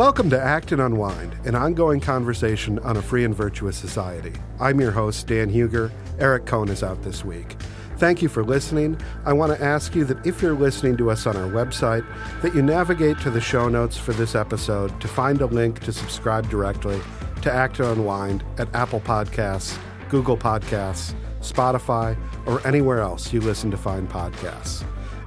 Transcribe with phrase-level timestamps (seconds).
[0.00, 4.32] Welcome to Acton Unwind, an ongoing conversation on a free and virtuous society.
[4.58, 5.92] I'm your host, Dan Hugger.
[6.18, 7.54] Eric Kohn is out this week.
[7.98, 8.98] Thank you for listening.
[9.26, 12.06] I want to ask you that if you're listening to us on our website,
[12.40, 15.92] that you navigate to the show notes for this episode to find a link to
[15.92, 16.98] subscribe directly
[17.42, 19.78] to Acton Unwind at Apple Podcasts,
[20.08, 24.82] Google Podcasts, Spotify, or anywhere else you listen to find podcasts.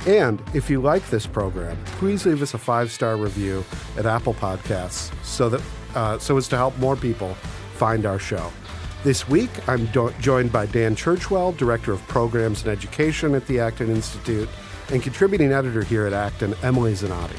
[0.05, 3.63] And if you like this program, please leave us a five star review
[3.97, 5.61] at Apple Podcasts so that
[5.95, 7.35] uh, so as to help more people
[7.75, 8.51] find our show.
[9.03, 13.59] This week, I'm do- joined by Dan Churchwell, Director of Programs and Education at the
[13.59, 14.49] Acton Institute,
[14.91, 17.37] and contributing editor here at Acton, Emily Zanotti.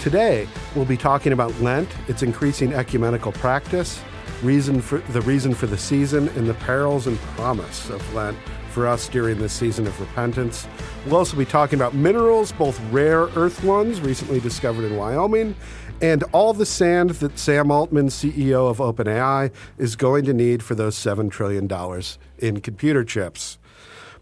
[0.00, 4.02] Today, we'll be talking about Lent, its increasing ecumenical practice,
[4.42, 8.36] reason for the reason for the season, and the perils and promise of Lent
[8.78, 10.68] for us during this season of repentance.
[11.04, 15.56] We'll also be talking about minerals, both rare earth ones recently discovered in Wyoming,
[16.00, 20.76] and all the sand that Sam Altman, CEO of OpenAI, is going to need for
[20.76, 21.68] those $7 trillion
[22.38, 23.58] in computer chips.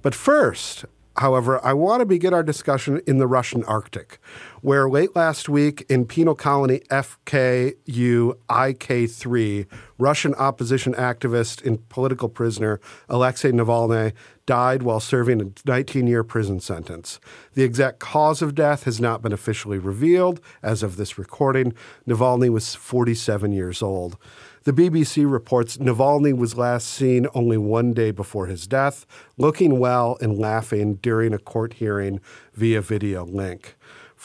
[0.00, 0.86] But first,
[1.18, 4.18] however, I want to begin our discussion in the Russian Arctic,
[4.62, 7.74] where late last week in penal colony FKU
[8.48, 9.66] IK3,
[9.98, 14.12] Russian opposition activist and political prisoner Alexei Navalny
[14.44, 17.18] died while serving a 19 year prison sentence.
[17.54, 21.74] The exact cause of death has not been officially revealed as of this recording.
[22.06, 24.16] Navalny was 47 years old.
[24.64, 30.18] The BBC reports Navalny was last seen only one day before his death, looking well
[30.20, 32.20] and laughing during a court hearing
[32.54, 33.76] via video link.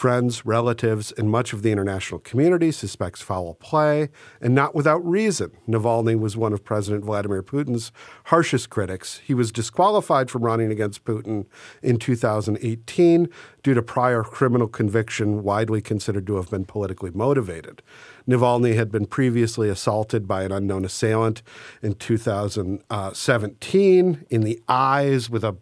[0.01, 4.09] Friends, relatives, and much of the international community suspects foul play,
[4.41, 5.51] and not without reason.
[5.69, 7.91] Navalny was one of President Vladimir Putin's
[8.23, 9.21] harshest critics.
[9.23, 11.45] He was disqualified from running against Putin
[11.83, 13.29] in 2018
[13.61, 17.83] due to prior criminal conviction widely considered to have been politically motivated.
[18.27, 21.43] Navalny had been previously assaulted by an unknown assailant
[21.83, 25.57] in 2017 in the eyes with a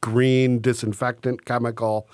[0.00, 2.08] green disinfectant chemical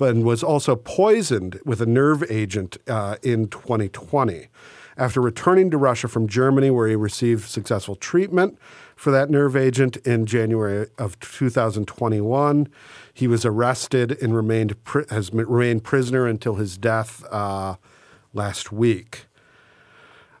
[0.00, 4.46] but was also poisoned with a nerve agent uh, in 2020.
[4.96, 8.58] After returning to Russia from Germany, where he received successful treatment
[8.96, 12.66] for that nerve agent in January of 2021,
[13.12, 14.74] he was arrested and remained
[15.10, 17.74] has remained prisoner until his death uh,
[18.32, 19.26] last week.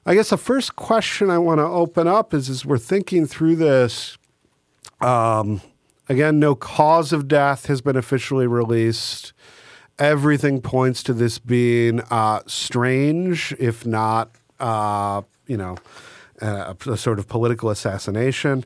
[0.06, 3.56] I guess the first question I want to open up is as we're thinking through
[3.56, 4.16] this.
[5.02, 5.60] Um,
[6.08, 9.34] again, no cause of death has been officially released
[10.00, 15.76] everything points to this being uh, strange, if not, uh, you know,
[16.40, 18.64] a, a, sort of political assassination.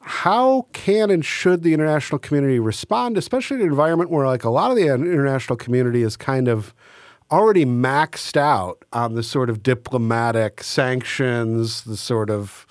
[0.00, 4.50] How can and should the international community respond, especially in an environment where, like, a
[4.50, 6.72] lot of the international community is kind of
[7.30, 12.66] already maxed out on the sort of diplomatic sanctions, the sort of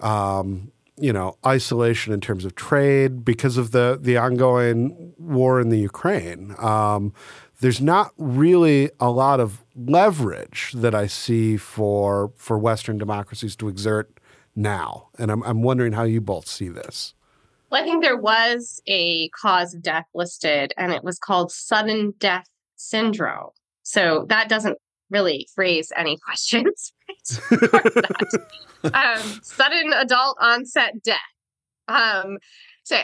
[0.00, 5.68] um, you know isolation in terms of trade because of the the ongoing war in
[5.68, 6.54] the Ukraine.
[6.58, 7.12] Um,
[7.60, 13.68] there's not really a lot of leverage that I see for for Western democracies to
[13.68, 14.20] exert
[14.54, 17.14] now, and I'm I'm wondering how you both see this.
[17.70, 22.14] Well, I think there was a cause of death listed, and it was called sudden
[22.18, 23.50] death syndrome.
[23.82, 24.78] So that doesn't
[25.10, 26.92] really raise any questions.
[28.92, 31.18] um, sudden adult onset death.
[31.88, 32.38] Um,
[32.84, 32.96] so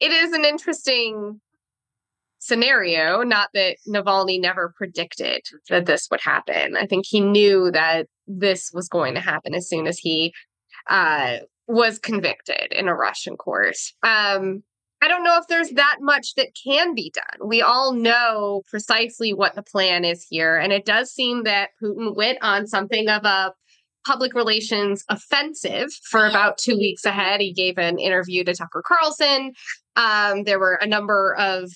[0.00, 1.40] it is an interesting
[2.38, 3.22] scenario.
[3.22, 6.76] Not that Navalny never predicted that this would happen.
[6.76, 10.32] I think he knew that this was going to happen as soon as he
[10.90, 13.76] uh, was convicted in a Russian court.
[14.02, 14.62] Um,
[15.04, 17.46] I don't know if there's that much that can be done.
[17.46, 20.56] We all know precisely what the plan is here.
[20.56, 23.52] And it does seem that Putin went on something of a
[24.06, 27.42] public relations offensive for about two weeks ahead.
[27.42, 29.52] He gave an interview to Tucker Carlson.
[29.96, 31.70] Um, there were a number of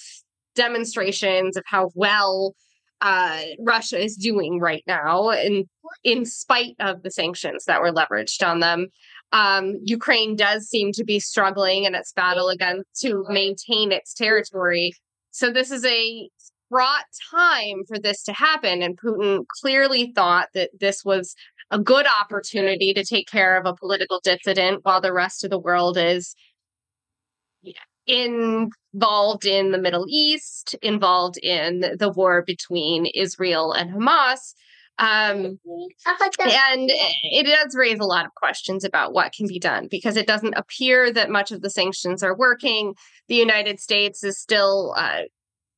[0.54, 2.54] demonstrations of how well
[3.02, 5.68] uh, Russia is doing right now, in
[6.02, 8.88] in spite of the sanctions that were leveraged on them.
[9.32, 14.92] Um, Ukraine does seem to be struggling in its battle again to maintain its territory.
[15.30, 16.28] So this is a
[16.70, 18.82] fraught time for this to happen.
[18.82, 21.34] And Putin clearly thought that this was
[21.70, 25.58] a good opportunity to take care of a political dissident while the rest of the
[25.58, 26.34] world is
[28.06, 34.54] involved in the Middle East, involved in the war between Israel and Hamas.
[34.98, 35.60] Um,
[36.06, 40.26] and it does raise a lot of questions about what can be done because it
[40.26, 42.94] doesn't appear that much of the sanctions are working.
[43.28, 45.22] The United States is still uh,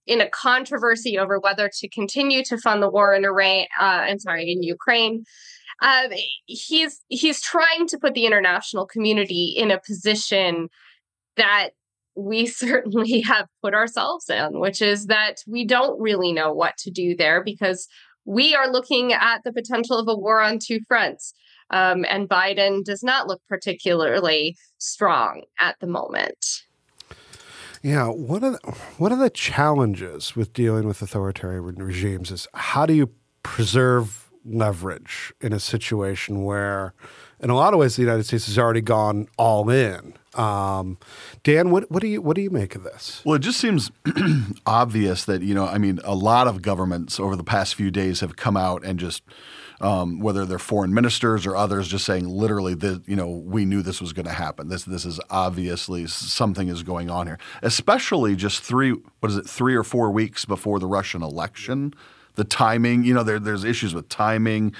[0.06, 3.66] in a controversy over whether to continue to fund the war in Iran.
[3.78, 5.24] Uh, I'm sorry, in Ukraine.
[5.82, 6.08] Uh,
[6.46, 10.68] he's he's trying to put the international community in a position
[11.36, 11.70] that
[12.16, 16.90] we certainly have put ourselves in, which is that we don't really know what to
[16.90, 17.86] do there because
[18.24, 21.34] we are looking at the potential of a war on two fronts.
[21.70, 26.64] Um, and Biden does not look particularly strong at the moment.
[27.82, 32.84] Yeah, one of the, one of the challenges with dealing with authoritarian regimes is how
[32.86, 33.10] do you
[33.42, 36.92] preserve leverage in a situation where,
[37.42, 40.14] in a lot of ways, the United States has already gone all in.
[40.34, 40.98] Um,
[41.42, 43.20] Dan, what, what do you what do you make of this?
[43.24, 43.90] Well, it just seems
[44.66, 48.20] obvious that you know, I mean, a lot of governments over the past few days
[48.20, 49.22] have come out and just
[49.80, 53.82] um, whether they're foreign ministers or others, just saying literally that you know we knew
[53.82, 54.68] this was going to happen.
[54.68, 59.48] This this is obviously something is going on here, especially just three what is it
[59.48, 61.94] three or four weeks before the Russian election.
[62.36, 64.72] The timing, you know, there, there's issues with timing.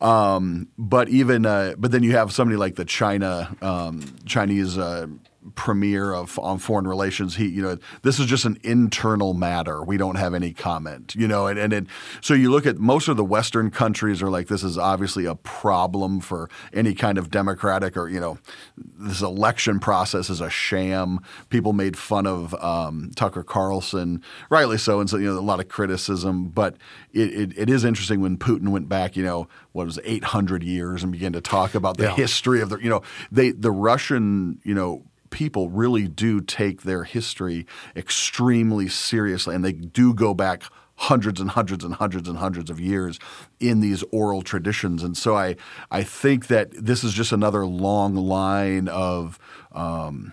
[0.00, 5.06] Um, but even uh, but then you have somebody like the China um, Chinese uh,
[5.54, 9.96] premier of on foreign relations he you know this is just an internal matter we
[9.96, 11.86] don't have any comment you know and and it,
[12.20, 15.34] so you look at most of the western countries are like this is obviously a
[15.34, 18.38] problem for any kind of democratic or you know
[18.76, 25.00] this election process is a sham people made fun of um, Tucker Carlson rightly so
[25.00, 26.76] and so you know a lot of criticism but
[27.12, 30.62] it, it, it is interesting when Putin went back you know what was it, 800
[30.62, 32.14] years and began to talk about the yeah.
[32.14, 37.04] history of the you know they the Russian you know people really do take their
[37.04, 40.64] history extremely seriously, and they do go back
[40.96, 43.18] hundreds and hundreds and hundreds and hundreds of years
[43.60, 45.02] in these oral traditions.
[45.02, 45.56] And so I
[45.90, 49.38] I think that this is just another long line of
[49.72, 50.32] um,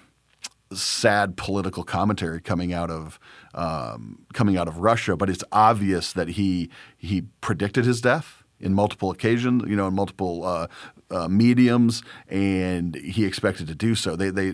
[0.73, 3.19] sad political commentary coming out of
[3.53, 5.15] um, coming out of Russia.
[5.15, 9.93] But it's obvious that he he predicted his death in multiple occasions, you know, in
[9.93, 10.67] multiple uh,
[11.11, 14.15] uh, mediums, and he expected to do so.
[14.15, 14.53] They they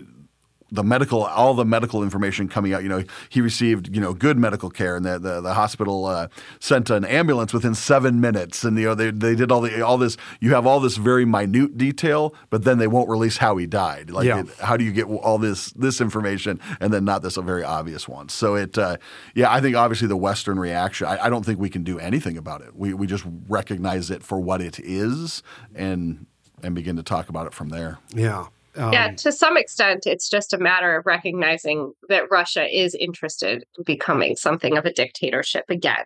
[0.72, 2.82] the medical, all the medical information coming out.
[2.82, 6.28] You know, he received you know good medical care, and the the, the hospital uh,
[6.58, 9.98] sent an ambulance within seven minutes, and you know they, they did all the all
[9.98, 10.16] this.
[10.40, 14.10] You have all this very minute detail, but then they won't release how he died.
[14.10, 14.40] Like, yeah.
[14.40, 17.64] it, how do you get all this this information and then not this a very
[17.64, 18.28] obvious one?
[18.28, 18.96] So it, uh,
[19.34, 21.06] yeah, I think obviously the Western reaction.
[21.06, 22.76] I, I don't think we can do anything about it.
[22.76, 25.42] We we just recognize it for what it is,
[25.74, 26.26] and
[26.62, 27.98] and begin to talk about it from there.
[28.14, 28.46] Yeah.
[28.76, 33.64] Um, yeah, to some extent, it's just a matter of recognizing that Russia is interested
[33.76, 36.04] in becoming something of a dictatorship again.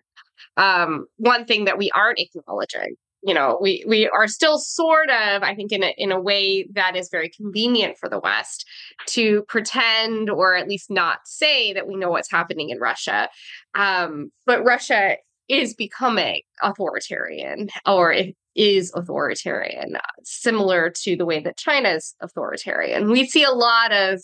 [0.56, 5.42] Um, one thing that we aren't acknowledging, you know, we we are still sort of,
[5.42, 8.66] I think, in a in a way that is very convenient for the West
[9.08, 13.28] to pretend or at least not say that we know what's happening in Russia.
[13.74, 15.16] Um, but Russia
[15.48, 23.10] is becoming authoritarian, or if is authoritarian, similar to the way that China is authoritarian.
[23.10, 24.22] We see a lot of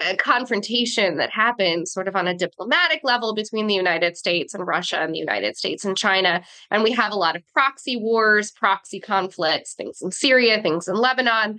[0.00, 4.66] uh, confrontation that happens sort of on a diplomatic level between the United States and
[4.66, 6.42] Russia and the United States and China.
[6.70, 10.96] And we have a lot of proxy wars, proxy conflicts, things in Syria, things in
[10.96, 11.58] Lebanon.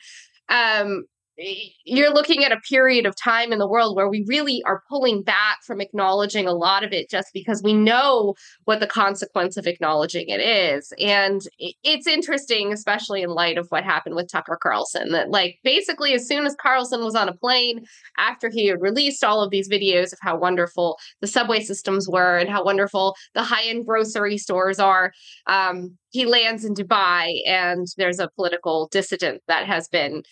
[0.49, 1.05] Um,
[1.37, 5.23] you're looking at a period of time in the world where we really are pulling
[5.23, 8.35] back from acknowledging a lot of it just because we know
[8.65, 10.93] what the consequence of acknowledging it is.
[10.99, 16.13] And it's interesting, especially in light of what happened with Tucker Carlson, that, like, basically,
[16.13, 17.85] as soon as Carlson was on a plane,
[18.17, 22.37] after he had released all of these videos of how wonderful the subway systems were
[22.37, 25.11] and how wonderful the high end grocery stores are,
[25.47, 30.23] um, he lands in Dubai and there's a political dissident that has been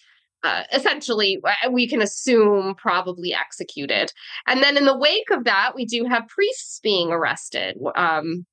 [0.44, 4.12] uh, essentially, uh, we can assume probably executed.
[4.48, 7.78] And then in the wake of that, we do have priests being arrested.
[7.96, 8.46] Um,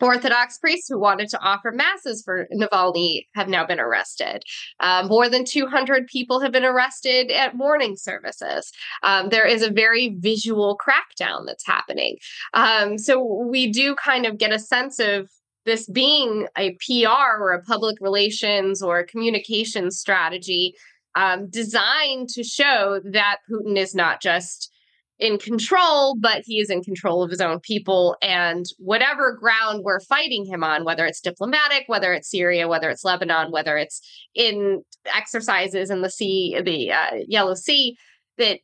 [0.00, 4.42] Orthodox priests who wanted to offer masses for Navalny have now been arrested.
[4.80, 8.70] Um, more than 200 people have been arrested at morning services.
[9.02, 12.18] Um, there is a very visual crackdown that's happening.
[12.52, 15.30] Um, so we do kind of get a sense of
[15.64, 20.74] this being a PR or a public relations or a communications strategy
[21.14, 24.70] um, designed to show that Putin is not just
[25.18, 28.16] in control, but he is in control of his own people.
[28.20, 33.04] And whatever ground we're fighting him on, whether it's diplomatic, whether it's Syria, whether it's
[33.04, 34.00] Lebanon, whether it's
[34.34, 34.82] in
[35.14, 37.96] exercises in the sea, the uh, Yellow Sea,
[38.38, 38.58] that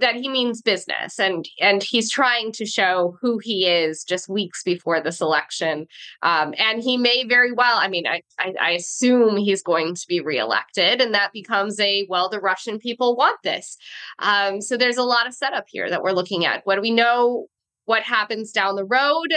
[0.00, 4.62] that he means business and and he's trying to show who he is just weeks
[4.62, 5.86] before this election
[6.22, 10.06] um, and he may very well i mean I, I, I assume he's going to
[10.08, 13.76] be reelected and that becomes a well the russian people want this.
[14.18, 16.62] Um, so there's a lot of setup here that we're looking at.
[16.64, 17.46] What do we know
[17.84, 19.32] what happens down the road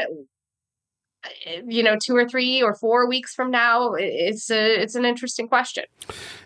[1.45, 5.05] Eh, you know two or three or four weeks from now it's a it's an
[5.05, 5.85] interesting question.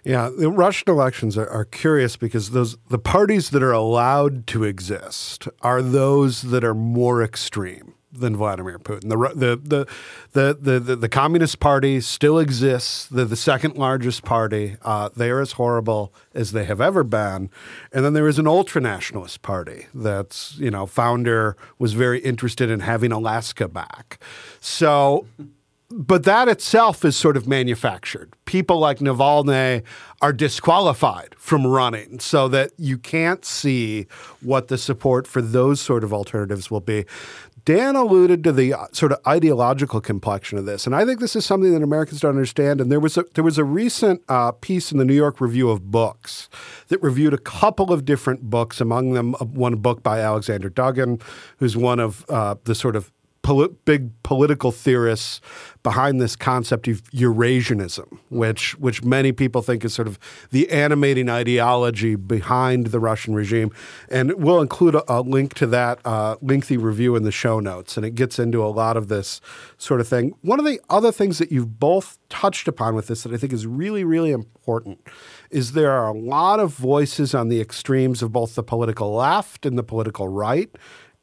[0.03, 4.63] Yeah the russian elections are, are, curious because those the parties that are allowed to
[4.63, 9.09] exist are those that are more extreme than Vladimir Putin.
[9.09, 9.87] The the
[10.31, 13.05] the the the, the Communist Party still exists.
[13.05, 14.77] They're the second largest party.
[14.81, 17.49] Uh, they are as horrible as they have ever been.
[17.91, 22.81] And then there is an ultra-nationalist party that's you know founder was very interested in
[22.81, 24.19] having Alaska back.
[24.59, 25.25] So.
[25.91, 28.31] But that itself is sort of manufactured.
[28.45, 29.81] People like Navalny
[30.21, 34.05] are disqualified from running so that you can't see
[34.39, 37.05] what the support for those sort of alternatives will be.
[37.65, 41.35] Dan alluded to the uh, sort of ideological complexion of this, and I think this
[41.35, 42.81] is something that Americans don't understand.
[42.81, 45.69] And there was a, there was a recent uh, piece in the New York Review
[45.69, 46.49] of Books
[46.87, 51.21] that reviewed a couple of different books, among them uh, one book by Alexander Dugin,
[51.57, 53.11] who's one of uh, the sort of
[53.49, 55.41] poli- big political theorists
[55.81, 60.19] behind this concept of Eurasianism, which which many people think is sort of
[60.51, 63.71] the animating ideology behind the Russian regime.
[64.09, 67.97] And we'll include a, a link to that uh, lengthy review in the show notes,
[67.97, 69.41] and it gets into a lot of this
[69.79, 70.35] sort of thing.
[70.41, 73.51] One of the other things that you've both touched upon with this that I think
[73.51, 74.99] is really really important
[75.49, 79.65] is there are a lot of voices on the extremes of both the political left
[79.65, 80.69] and the political right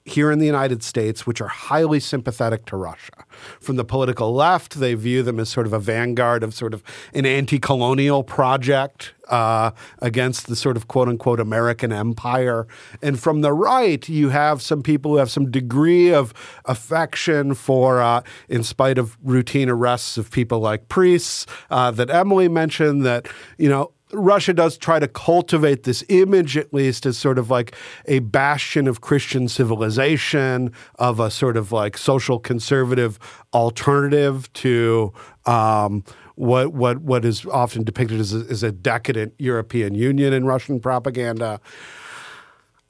[0.06, 3.24] here in the United States, which are highly sympathetic to Russia.
[3.60, 6.82] From the political left, they view them as sort of a vanguard of sort of
[7.12, 12.68] an anti colonial project uh, against the sort of quote unquote American empire.
[13.02, 16.32] And from the right, you have some people who have some degree of
[16.64, 22.48] affection for, uh, in spite of routine arrests of people like priests uh, that Emily
[22.48, 23.26] mentioned, that,
[23.58, 27.74] you know, Russia does try to cultivate this image, at least, as sort of like
[28.06, 33.18] a bastion of Christian civilization, of a sort of like social conservative
[33.52, 35.12] alternative to
[35.46, 36.04] um,
[36.36, 40.78] what what what is often depicted as a, as a decadent European Union in Russian
[40.78, 41.60] propaganda.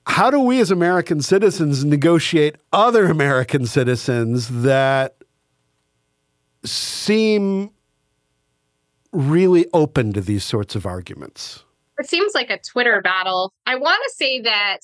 [0.07, 5.17] How do we as American citizens negotiate other American citizens that
[6.65, 7.71] seem
[9.17, 11.65] really open to these sorts of arguments?
[11.99, 13.53] It seems like a Twitter battle.
[13.65, 14.81] I want to say that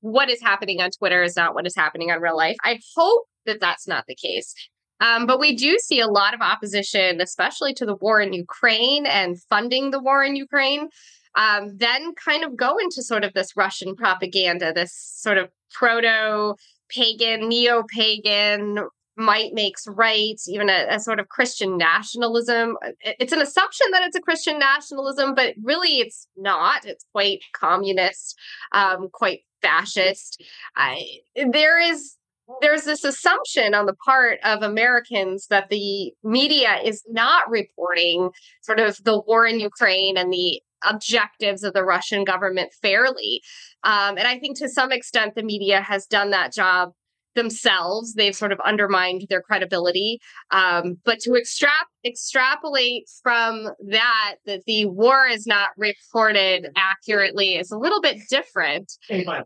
[0.00, 2.56] what is happening on Twitter is not what is happening on real life.
[2.64, 4.54] I hope that that's not the case.
[5.00, 9.06] Um, but we do see a lot of opposition, especially to the war in Ukraine
[9.06, 10.88] and funding the war in Ukraine.
[11.36, 16.54] Um, then kind of go into sort of this Russian propaganda, this sort of proto
[16.90, 18.78] pagan, neo pagan
[19.20, 22.76] might makes right, even a, a, sort of Christian nationalism.
[23.02, 26.84] It's an assumption that it's a Christian nationalism, but really it's not.
[26.84, 28.36] It's quite communist,
[28.72, 30.42] um, quite fascist.
[30.76, 31.04] I,
[31.36, 32.16] there is
[32.60, 38.30] there's this assumption on the part of Americans that the media is not reporting
[38.62, 43.42] sort of the war in Ukraine and the objectives of the Russian government fairly.
[43.84, 46.92] Um, and I think to some extent the media has done that job
[47.34, 50.20] themselves they've sort of undermined their credibility.
[50.50, 51.70] Um, but to extra-
[52.04, 58.92] extrapolate from that that the war is not reported accurately is a little bit different.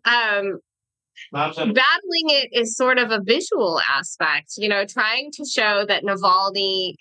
[0.05, 0.61] Um,
[1.75, 6.95] battling it is sort of a visual aspect you know trying to show that navalny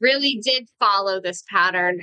[0.00, 2.00] really did follow this pattern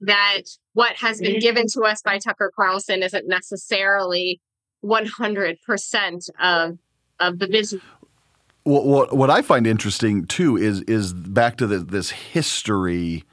[0.00, 0.42] that
[0.74, 4.40] what has been given to us by tucker carlson isn't necessarily
[4.84, 6.78] 100% of
[7.20, 7.82] of the business.
[8.64, 13.24] What, what, what I find interesting too is is back to the, this history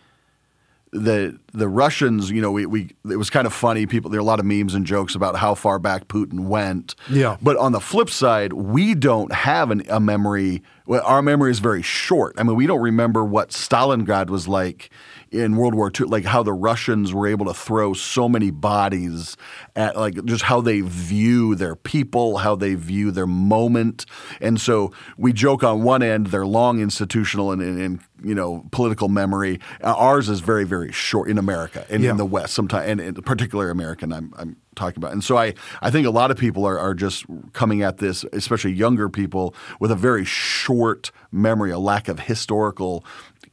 [0.91, 3.85] the the Russians, you know, we, we it was kind of funny.
[3.85, 6.95] People there are a lot of memes and jokes about how far back Putin went.
[7.09, 7.37] Yeah.
[7.41, 10.61] But on the flip side, we don't have an, a memory.
[10.85, 12.35] Well, our memory is very short.
[12.37, 14.89] I mean, we don't remember what Stalingrad was like
[15.31, 19.35] in World War II, like how the Russians were able to throw so many bodies
[19.75, 24.05] at like just how they view their people, how they view their moment.
[24.39, 28.65] And so we joke on one end, they're long institutional and, and, and you know,
[28.71, 29.59] political memory.
[29.83, 32.11] Uh, ours is very, very short in America and yeah.
[32.11, 35.11] in the West sometimes, and, and particularly American, I'm, I'm talking about.
[35.11, 38.25] And so I, I think a lot of people are, are just coming at this,
[38.33, 43.03] especially younger people, with a very short memory, a lack of historical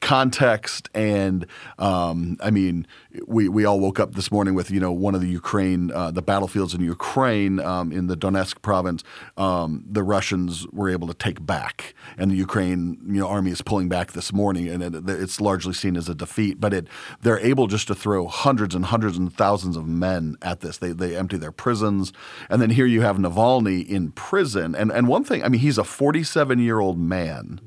[0.05, 1.47] context and
[1.79, 2.87] um, I mean
[3.27, 6.11] we we all woke up this morning with you know one of the Ukraine uh,
[6.11, 9.03] the battlefields in Ukraine um, in the Donetsk province
[9.39, 11.95] um, the Russians were able to take back.
[12.19, 15.73] And the Ukraine you know army is pulling back this morning and it, it's largely
[15.73, 16.87] seen as a defeat but it
[17.23, 20.77] they're able just to throw hundreds and hundreds and thousands of men at this.
[20.77, 22.13] They they empty their prisons.
[22.51, 24.75] And then here you have Navalny in prison.
[24.75, 27.63] And and one thing I mean he's a 47 year old man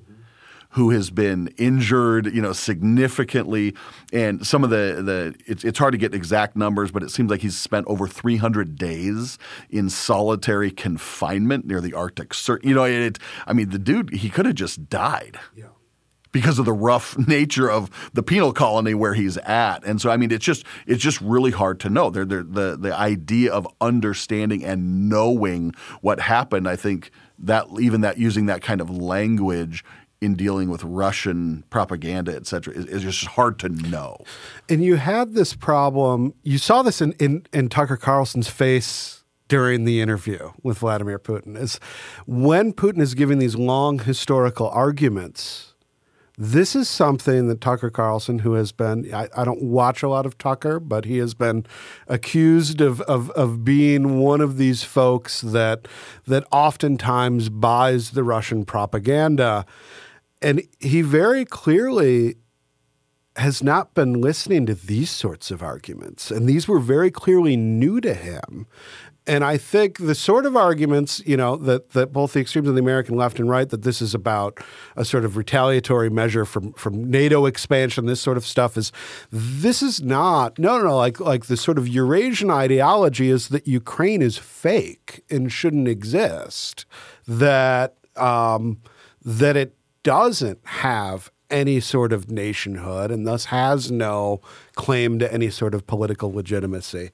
[0.71, 3.73] who has been injured, you know, significantly.
[4.11, 7.29] And some of the the it's, it's hard to get exact numbers, but it seems
[7.29, 9.37] like he's spent over 300 days
[9.69, 12.67] in solitary confinement near the Arctic Circle.
[12.67, 15.39] You know, it, I mean, the dude he could have just died.
[15.55, 15.67] Yeah
[16.31, 19.83] because of the rough nature of the penal colony where he's at.
[19.83, 22.09] And so, I mean, it's just it's just really hard to know.
[22.09, 28.01] They're, they're, the the idea of understanding and knowing what happened, I think that even
[28.01, 29.83] that using that kind of language
[30.21, 34.17] in dealing with Russian propaganda, et cetera, is, is, just hard to know.
[34.67, 36.33] And you had this problem.
[36.43, 41.57] You saw this in, in, in Tucker Carlson's face during the interview with Vladimir Putin.
[41.57, 41.79] Is
[42.25, 45.73] when Putin is giving these long historical arguments.
[46.39, 50.27] This is something that Tucker Carlson, who has been, I, I, don't watch a lot
[50.27, 51.65] of Tucker, but he has been
[52.07, 55.87] accused of, of, of being one of these folks that,
[56.27, 59.65] that oftentimes buys the Russian propaganda
[60.41, 62.35] and he very clearly
[63.37, 66.31] has not been listening to these sorts of arguments.
[66.31, 68.67] And these were very clearly new to him.
[69.27, 72.75] And I think the sort of arguments, you know, that, that both the extremes of
[72.75, 74.59] the American left and right, that this is about
[74.95, 78.93] a sort of retaliatory measure from, from NATO expansion, this sort of stuff is
[79.29, 83.67] this is not no no no like like the sort of Eurasian ideology is that
[83.67, 86.85] Ukraine is fake and shouldn't exist.
[87.27, 88.79] That um,
[89.25, 89.76] that it
[90.07, 94.39] doesn't have any sort of nationhood and thus has no
[94.75, 97.11] claim to any sort of political legitimacy.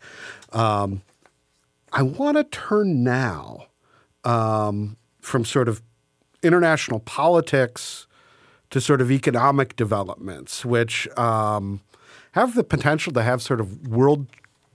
[0.51, 1.01] Um,
[1.91, 3.65] I want to turn now
[4.23, 5.81] um, from sort of
[6.43, 8.05] international politics
[8.69, 11.81] to sort of economic developments, which um,
[12.33, 14.27] have the potential to have sort of world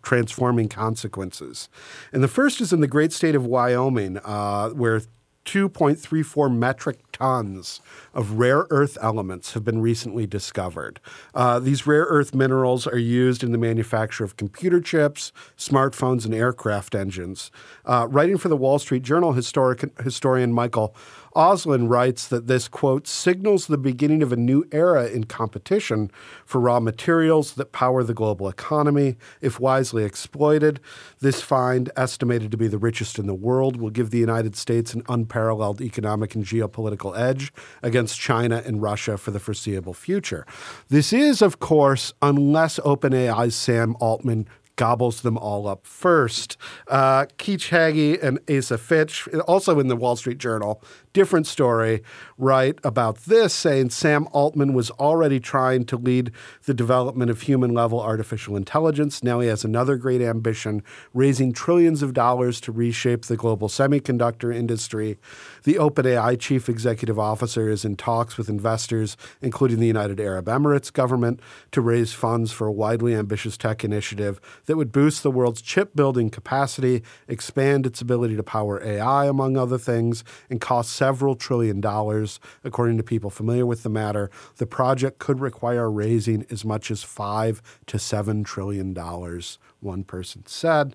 [0.03, 1.69] transforming consequences.
[2.13, 5.03] And the first is in the great state of Wyoming, uh, where
[5.49, 7.81] 2.34 metric tons
[8.13, 11.01] of rare earth elements have been recently discovered.
[11.35, 16.35] Uh, these rare earth minerals are used in the manufacture of computer chips, smartphones, and
[16.35, 17.51] aircraft engines.
[17.87, 20.95] Uh, writing for the Wall Street Journal, historic, historian Michael
[21.39, 26.11] Auslin writes that this, quote, signals the beginning of a new era in competition
[26.45, 29.17] for raw materials that power the global economy.
[29.41, 30.81] If wisely exploited,
[31.21, 34.95] this find, estimated to be the richest in the world, will give the United States
[34.95, 37.53] an unparalleled economic and geopolitical edge
[37.85, 40.45] against China and Russia for the foreseeable future.
[40.89, 44.49] This is, of course, unless OpenAI's Sam Altman
[44.79, 46.57] gobbles them all up first.
[46.87, 50.83] Uh, Keach and Asa Fitch, also in the Wall Street Journal,
[51.19, 52.01] different story,
[52.37, 56.31] write about this, saying Sam Altman was already trying to lead
[56.65, 59.25] the development of human level artificial intelligence.
[59.25, 64.55] Now he has another great ambition, raising trillions of dollars to reshape the global semiconductor
[64.55, 65.19] industry.
[65.65, 70.93] The OpenAI chief executive officer is in talks with investors, including the United Arab Emirates
[70.93, 71.41] government,
[71.73, 75.97] to raise funds for a widely ambitious tech initiative that would boost the world's chip
[75.97, 81.81] building capacity, expand its ability to power AI, among other things, and cost several trillion
[81.81, 82.39] dollars.
[82.65, 87.03] According to people familiar with the matter, the project could require raising as much as
[87.03, 90.95] five to seven trillion dollars, one person said.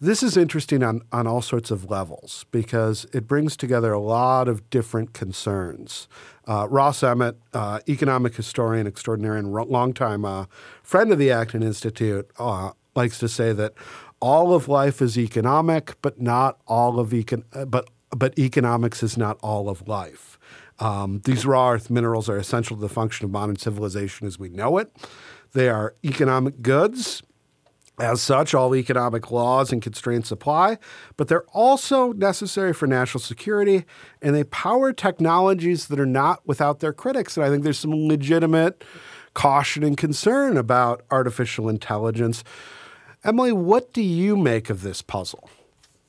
[0.00, 4.46] This is interesting on, on all sorts of levels because it brings together a lot
[4.46, 6.06] of different concerns.
[6.46, 10.44] Uh, Ross Emmett, uh, economic historian extraordinary and longtime uh,
[10.84, 13.72] friend of the Acton Institute, uh, likes to say that
[14.20, 19.38] all of life is economic, but not all of econ- but but economics is not
[19.42, 20.38] all of life.
[20.78, 24.48] Um, these rare earth minerals are essential to the function of modern civilization as we
[24.48, 24.94] know it.
[25.52, 27.22] They are economic goods.
[27.98, 30.76] As such, all economic laws and constraints apply,
[31.16, 33.86] but they're also necessary for national security
[34.20, 37.38] and they power technologies that are not without their critics.
[37.38, 38.84] And I think there's some legitimate
[39.32, 42.44] caution and concern about artificial intelligence.
[43.24, 45.48] Emily, what do you make of this puzzle?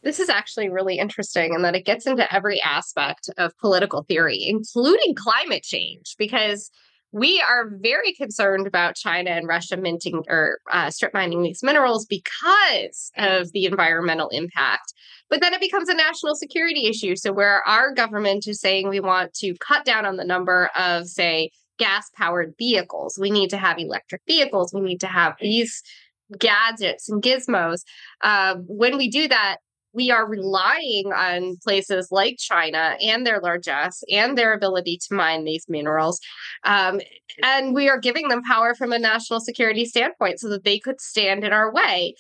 [0.08, 4.42] This is actually really interesting in that it gets into every aspect of political theory,
[4.48, 6.72] including climate change, because
[7.12, 12.06] we are very concerned about China and Russia minting or uh, strip mining these minerals
[12.06, 14.94] because of the environmental impact.
[15.30, 17.18] But then it becomes a national security issue.
[17.18, 21.08] So, where our government is saying we want to cut down on the number of,
[21.08, 23.18] say, gas powered vehicles.
[23.20, 24.74] We need to have electric vehicles.
[24.74, 25.84] We need to have these
[26.40, 27.82] gadgets and gizmos.
[28.24, 29.58] Uh, when we do that,
[29.98, 35.44] we are relying on places like China and their largesse and their ability to mine
[35.44, 36.20] these minerals.
[36.64, 37.02] Um,
[37.42, 41.02] and we are giving them power from a national security standpoint so that they could
[41.02, 42.14] stand in our way.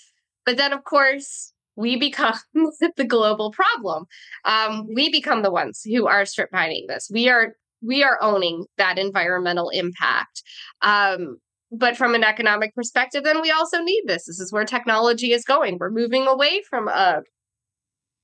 [0.43, 2.33] But then, of course, we become
[2.97, 4.05] the global problem.
[4.43, 7.09] Um, we become the ones who are strip mining this.
[7.13, 10.41] We are we are owning that environmental impact.
[10.81, 11.37] Um,
[11.71, 14.25] but from an economic perspective, then we also need this.
[14.25, 15.77] This is where technology is going.
[15.79, 17.21] We're moving away from a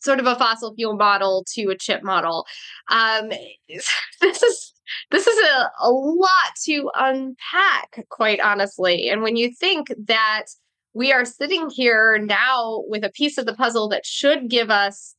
[0.04, 2.46] sort of a fossil fuel model to a chip model.
[2.90, 3.30] Um,
[4.22, 4.74] this is
[5.12, 6.28] this is a, a lot
[6.66, 9.10] to unpack, quite honestly.
[9.10, 10.46] And when you think that
[10.94, 15.16] we are sitting here now with a piece of the puzzle that should give us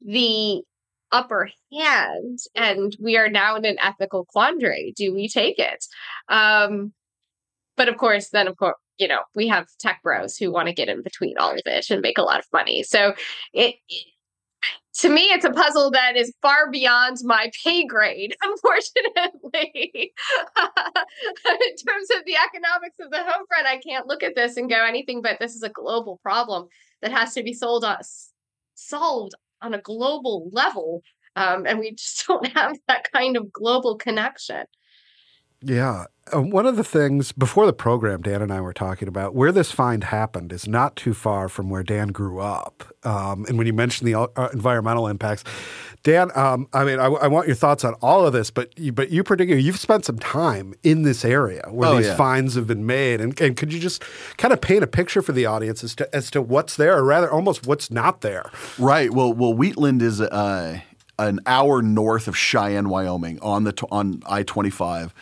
[0.00, 0.62] the
[1.10, 4.92] upper hand, and we are now in an ethical quandary.
[4.96, 5.84] Do we take it?
[6.28, 6.92] Um,
[7.76, 10.74] but of course, then of course, you know, we have tech bros who want to
[10.74, 12.82] get in between all of it and make a lot of money.
[12.82, 13.14] So
[13.52, 14.06] it, it
[14.98, 20.12] to me, it's a puzzle that is far beyond my pay grade, unfortunately.
[21.44, 24.68] in terms of the economics of the home front, I can't look at this and
[24.68, 26.66] go anything but this is a global problem
[27.02, 27.98] that has to be sold on,
[28.74, 31.02] solved on a global level.
[31.36, 34.64] Um, and we just don't have that kind of global connection.
[35.62, 36.04] Yeah.
[36.32, 39.50] Uh, one of the things before the program, Dan and I were talking about where
[39.50, 42.84] this find happened is not too far from where Dan grew up.
[43.04, 45.44] Um, and when you mentioned the uh, environmental impacts,
[46.02, 48.92] Dan, um, I mean, I, I, want your thoughts on all of this, but you,
[48.92, 52.16] but you particularly, you've spent some time in this area where oh, these yeah.
[52.16, 54.02] finds have been made, and, and could you just
[54.36, 57.04] kind of paint a picture for the audience as to as to what's there, or
[57.04, 58.50] rather, almost what's not there?
[58.78, 59.12] Right.
[59.12, 60.80] Well, well, Wheatland is uh,
[61.18, 65.12] an hour north of Cheyenne, Wyoming, on the on I twenty five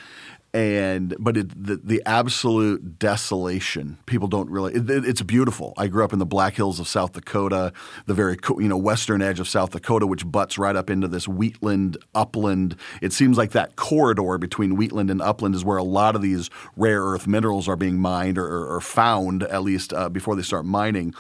[0.57, 5.87] and but it, the the absolute desolation people don't really it, it, it's beautiful i
[5.87, 7.75] grew up in the black hills of south dakota
[8.07, 11.29] the very you know western edge of south dakota which butts right up into this
[11.29, 16.17] wheatland upland it seems like that corridor between wheatland and upland is where a lot
[16.17, 20.09] of these rare earth minerals are being mined or, or, or found at least uh,
[20.09, 21.13] before they start mining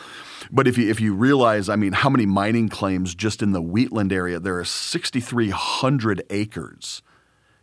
[0.50, 3.62] but if you if you realize, I mean, how many mining claims just in the
[3.62, 4.38] Wheatland area?
[4.38, 7.02] There are 6,300 acres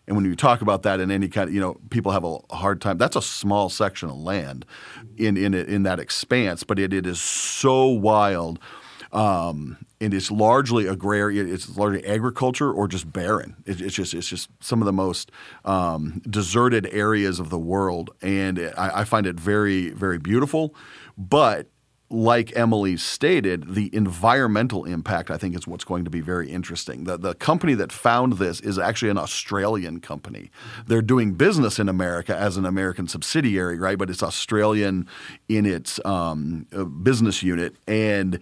[0.07, 2.37] and when you talk about that in any kind of, you know, people have a
[2.51, 2.97] hard time.
[2.97, 4.65] That's a small section of land
[5.17, 8.59] in in in that expanse, but it, it is so wild.
[9.11, 11.47] Um, and it's largely agrarian.
[11.51, 13.55] It's largely agriculture or just barren.
[13.65, 15.31] It, it's just it's just some of the most
[15.63, 20.75] um, deserted areas of the world, and I, I find it very very beautiful.
[21.15, 21.67] But
[22.13, 27.05] like Emily stated, the environmental impact, I think, is what's going to be very interesting.
[27.05, 30.51] The, the company that found this is actually an Australian company.
[30.85, 33.97] They're doing business in America as an American subsidiary, right?
[33.97, 35.07] But it's Australian
[35.49, 37.77] in its um, uh, business unit.
[37.87, 38.39] And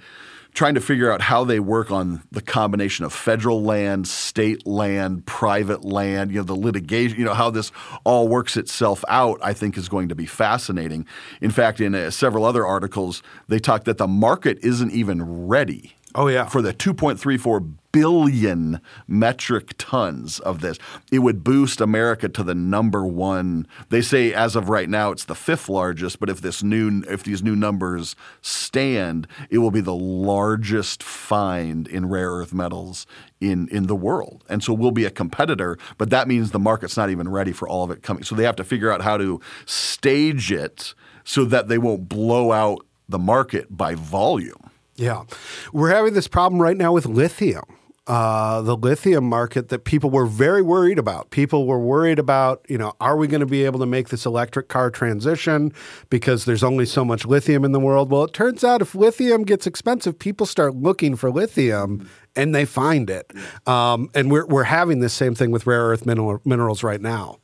[0.54, 5.26] trying to figure out how they work on the combination of federal land, state land,
[5.26, 7.72] private land, you know, the litigation, you know, how this
[8.04, 11.06] all works itself out, I think is going to be fascinating.
[11.40, 15.96] In fact, in uh, several other articles, they talk that the market isn't even ready
[16.14, 16.46] Oh yeah.
[16.46, 20.78] For the 2.34 billion metric tons of this,
[21.12, 23.66] it would boost America to the number one.
[23.90, 27.24] They say as of right now it's the fifth largest, but if this new if
[27.24, 33.08] these new numbers stand, it will be the largest find in rare earth metals
[33.40, 34.44] in in the world.
[34.50, 37.70] And so we'll be a competitor, but that means the market's not even ready for
[37.70, 38.24] all of it coming.
[38.24, 40.94] So they have to figure out how to stage it
[41.24, 44.71] so that they won't blow out the market by volume.
[44.96, 45.24] Yeah.
[45.74, 47.64] We're having this problem right now with lithium.
[48.08, 51.30] Uh, the lithium market that people were very worried about.
[51.30, 54.26] People were worried about, you know, are we going to be able to make this
[54.26, 55.72] electric car transition
[56.10, 58.10] because there's only so much lithium in the world?
[58.10, 62.66] Well, it turns out if lithium gets expensive, people start looking for lithium and they
[62.66, 63.32] find it.
[63.68, 67.38] Um, and we're, we're having this same thing with rare earth mineral, minerals right now.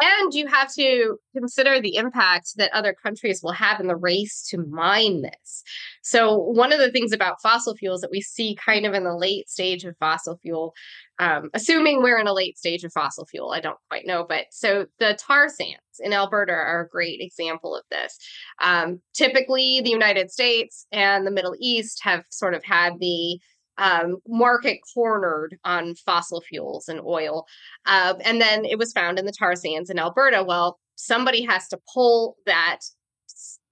[0.00, 4.46] And you have to consider the impact that other countries will have in the race
[4.50, 5.64] to mine this.
[6.02, 9.16] So, one of the things about fossil fuels that we see kind of in the
[9.16, 10.74] late stage of fossil fuel,
[11.18, 14.46] um, assuming we're in a late stage of fossil fuel, I don't quite know, but
[14.50, 18.16] so the tar sands in Alberta are a great example of this.
[18.62, 23.38] Um, typically, the United States and the Middle East have sort of had the
[23.78, 27.46] um, market cornered on fossil fuels and oil.
[27.86, 30.42] Uh, and then it was found in the tar sands in Alberta.
[30.42, 32.80] Well, somebody has to pull that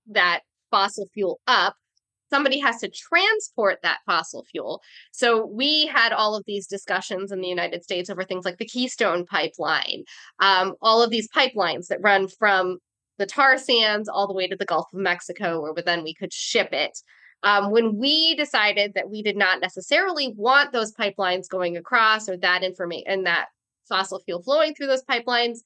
[0.09, 1.75] that fossil fuel up
[2.31, 4.83] somebody has to transport that fossil fuel.
[5.13, 8.67] So we had all of these discussions in the United States over things like the
[8.67, 10.05] Keystone Pipeline,
[10.41, 12.79] um, all of these pipelines that run from
[13.19, 16.33] the tar sands all the way to the Gulf of Mexico, where then we could
[16.33, 16.99] ship it.
[17.43, 22.37] Um, when we decided that we did not necessarily want those pipelines going across or
[22.39, 23.47] that information and that
[23.89, 25.59] fossil fuel flowing through those pipelines,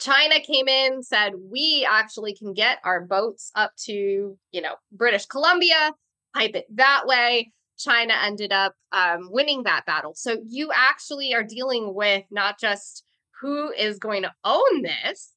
[0.00, 5.26] China came in, said we actually can get our boats up to, you know, British
[5.26, 5.92] Columbia,
[6.34, 7.52] pipe it that way.
[7.78, 10.12] China ended up um, winning that battle.
[10.14, 13.04] So you actually are dealing with not just
[13.40, 15.32] who is going to own this,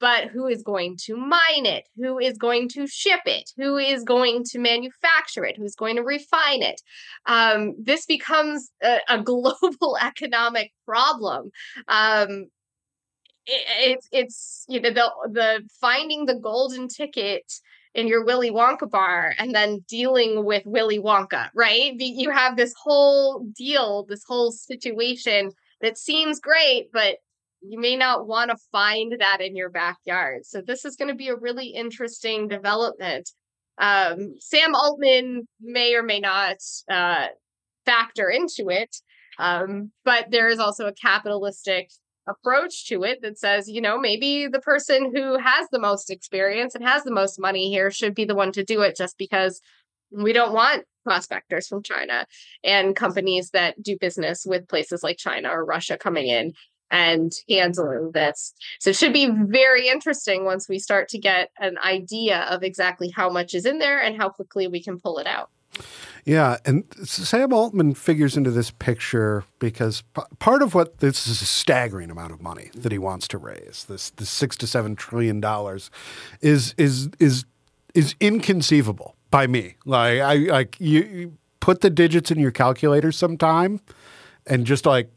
[0.00, 4.02] but who is going to mine it, who is going to ship it, who is
[4.02, 6.80] going to manufacture it, who's going to refine it.
[7.26, 11.50] Um, this becomes a, a global economic problem.
[11.88, 12.46] Um,
[13.46, 17.52] it, it's it's you know the the finding the golden ticket
[17.94, 21.94] in your Willy Wonka bar and then dealing with Willy Wonka, right?
[21.96, 27.18] You have this whole deal, this whole situation that seems great, but
[27.60, 30.44] you may not want to find that in your backyard.
[30.44, 33.30] So this is going to be a really interesting development.
[33.78, 36.56] Um, Sam Altman may or may not
[36.90, 37.28] uh,
[37.86, 38.94] factor into it,
[39.38, 41.90] um, but there is also a capitalistic
[42.26, 46.74] approach to it that says, you know, maybe the person who has the most experience
[46.74, 49.60] and has the most money here should be the one to do it just because
[50.10, 52.26] we don't want prospectors from China
[52.62, 56.54] and companies that do business with places like China or Russia coming in
[56.90, 58.54] and handling this.
[58.80, 63.10] So it should be very interesting once we start to get an idea of exactly
[63.10, 65.50] how much is in there and how quickly we can pull it out.
[66.24, 71.42] Yeah, and Sam Altman figures into this picture because p- part of what this is
[71.42, 73.84] a staggering amount of money that he wants to raise.
[73.88, 75.90] This the six to seven trillion dollars
[76.40, 77.44] is is is
[77.94, 79.76] is inconceivable by me.
[79.84, 83.80] Like I like you, you put the digits in your calculator sometime,
[84.46, 85.10] and just like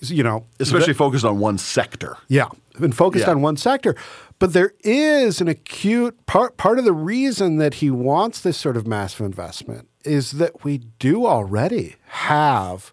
[0.00, 2.16] you know, especially focused on one sector.
[2.28, 3.32] Yeah, and focused yeah.
[3.32, 3.96] on one sector.
[4.42, 6.56] But there is an acute part.
[6.56, 10.78] Part of the reason that he wants this sort of massive investment is that we
[10.78, 12.92] do already have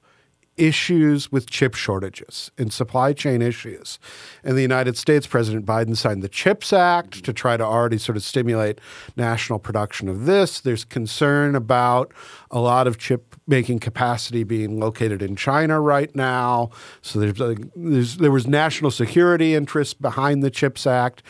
[0.60, 4.00] issues with chip shortages and supply chain issues.
[4.44, 8.18] In the United States, President Biden signed the CHIPS Act to try to already sort
[8.18, 8.80] of stimulate
[9.16, 10.60] national production of this.
[10.60, 12.14] There's concern about
[12.52, 16.70] a lot of chip making capacity being located in China right now.
[17.02, 21.24] So there's, uh, there's there was national security interest behind the CHIPS Act.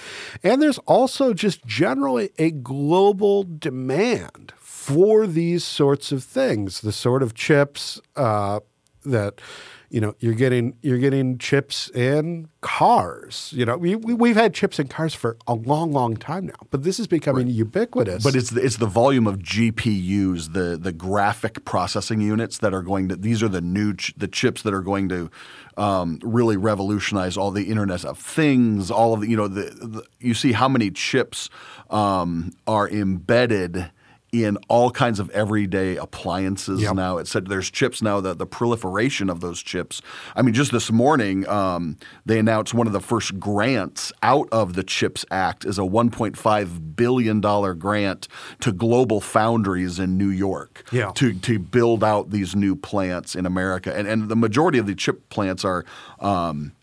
[0.43, 7.21] And there's also just generally a global demand for these sorts of things, the sort
[7.21, 8.59] of chips uh,
[9.05, 9.41] that
[9.89, 14.53] you know you're getting you're getting chips in cars you know we, we have had
[14.53, 17.55] chips in cars for a long long time now but this is becoming right.
[17.55, 22.73] ubiquitous but it's the, it's the volume of GPUs the the graphic processing units that
[22.73, 25.29] are going to these are the new ch- the chips that are going to
[25.77, 30.03] um, really revolutionize all the internet of things all of the you know the, the
[30.19, 31.49] you see how many chips
[31.89, 33.91] um, are embedded
[34.31, 36.95] in all kinds of everyday appliances yep.
[36.95, 37.17] now.
[37.17, 38.21] It said there's chips now.
[38.21, 40.01] The, the proliferation of those chips.
[40.35, 44.73] I mean, just this morning, um, they announced one of the first grants out of
[44.73, 48.27] the CHIPS Act is a 1.5 billion dollar grant
[48.59, 51.11] to GlobalFoundries in New York yeah.
[51.15, 53.95] to to build out these new plants in America.
[53.95, 55.85] And and the majority of the chip plants are.
[56.19, 56.73] Um,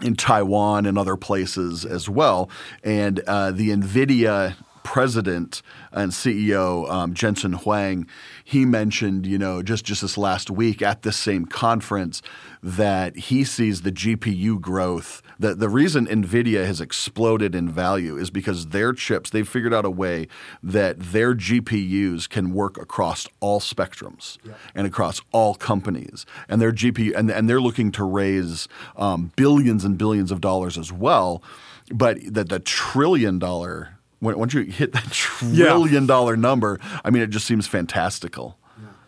[0.00, 2.48] in Taiwan and other places as well.
[2.84, 4.54] And uh, the NVIDIA
[4.88, 5.60] president
[5.92, 8.06] and CEO um, Jensen Huang,
[8.42, 12.22] he mentioned, you know, just just this last week at this same conference
[12.62, 15.20] that he sees the GPU growth.
[15.38, 19.84] That the reason Nvidia has exploded in value is because their chips they've figured out
[19.84, 20.26] a way
[20.62, 24.54] that their GPUs can work across all spectrums yeah.
[24.74, 29.84] and across all companies, and their GPU and and they're looking to raise um, billions
[29.84, 31.42] and billions of dollars as well.
[31.90, 37.30] But that the trillion dollar once you hit that trillion dollar number, I mean, it
[37.30, 38.58] just seems fantastical.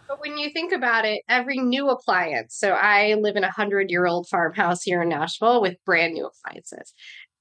[0.08, 3.90] But when you think about it, every new appliance, so I live in a hundred
[3.90, 6.92] year old farmhouse here in Nashville with brand new appliances.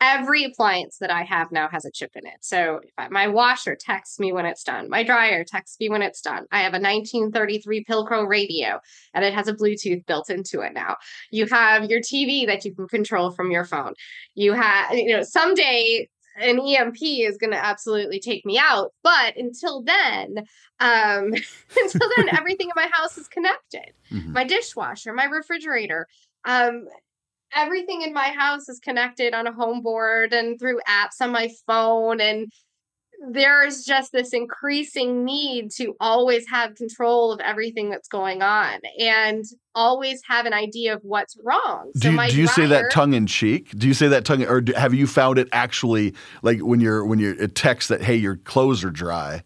[0.02, 2.38] Every appliance that I have now has a chip in it.
[2.42, 2.80] So
[3.10, 4.88] my washer texts me when it's done.
[4.88, 6.46] My dryer texts me when it's done.
[6.52, 8.80] I have a 1933 Philco radio
[9.14, 10.96] and it has a Bluetooth built into it now.
[11.32, 13.94] You have your TV that you can control from your phone.
[14.36, 18.94] You have, you know, someday an EMP is going to absolutely take me out.
[19.04, 20.46] But until then,
[20.80, 21.34] um,
[21.82, 23.94] until then, everything in my house is connected.
[24.12, 24.34] Mm-hmm.
[24.34, 26.08] My dishwasher, my refrigerator,
[26.46, 26.86] um,
[27.54, 31.50] everything in my house is connected on a home board and through apps on my
[31.68, 32.22] phone.
[32.22, 32.52] And
[33.28, 39.44] there's just this increasing need to always have control of everything that's going on and
[39.76, 41.92] always have an idea of what's wrong.
[41.98, 43.72] do you, do you say that tongue in cheek?
[43.78, 47.06] Do you say that tongue, or do, have you found it actually like when you're
[47.06, 49.44] when you're it texts that hey your clothes are dry?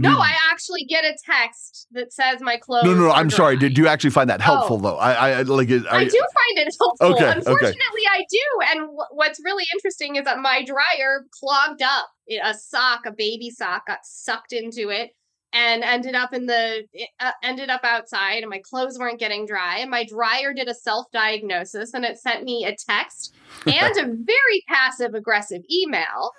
[0.00, 2.84] No, I actually get a text that says my clothes.
[2.84, 3.10] no, no, no.
[3.10, 3.56] I'm sorry.
[3.56, 4.80] Did you actually find that helpful Oh.
[4.80, 4.96] though?
[4.96, 5.84] I, I like it.
[5.90, 7.06] I do find it helpful.
[7.14, 7.32] Okay, okay.
[7.38, 8.70] Unfortunately, I do.
[8.70, 12.06] And w- what's really interesting is that my dryer clogged up.
[12.26, 15.10] It- A sock, a baby sock, got sucked into it
[15.54, 16.84] and ended up in the
[17.20, 19.78] uh, ended up outside, and my clothes weren't getting dry.
[19.80, 23.34] And my dryer did a self diagnosis, and it sent me a text
[23.66, 26.30] and a very passive aggressive email.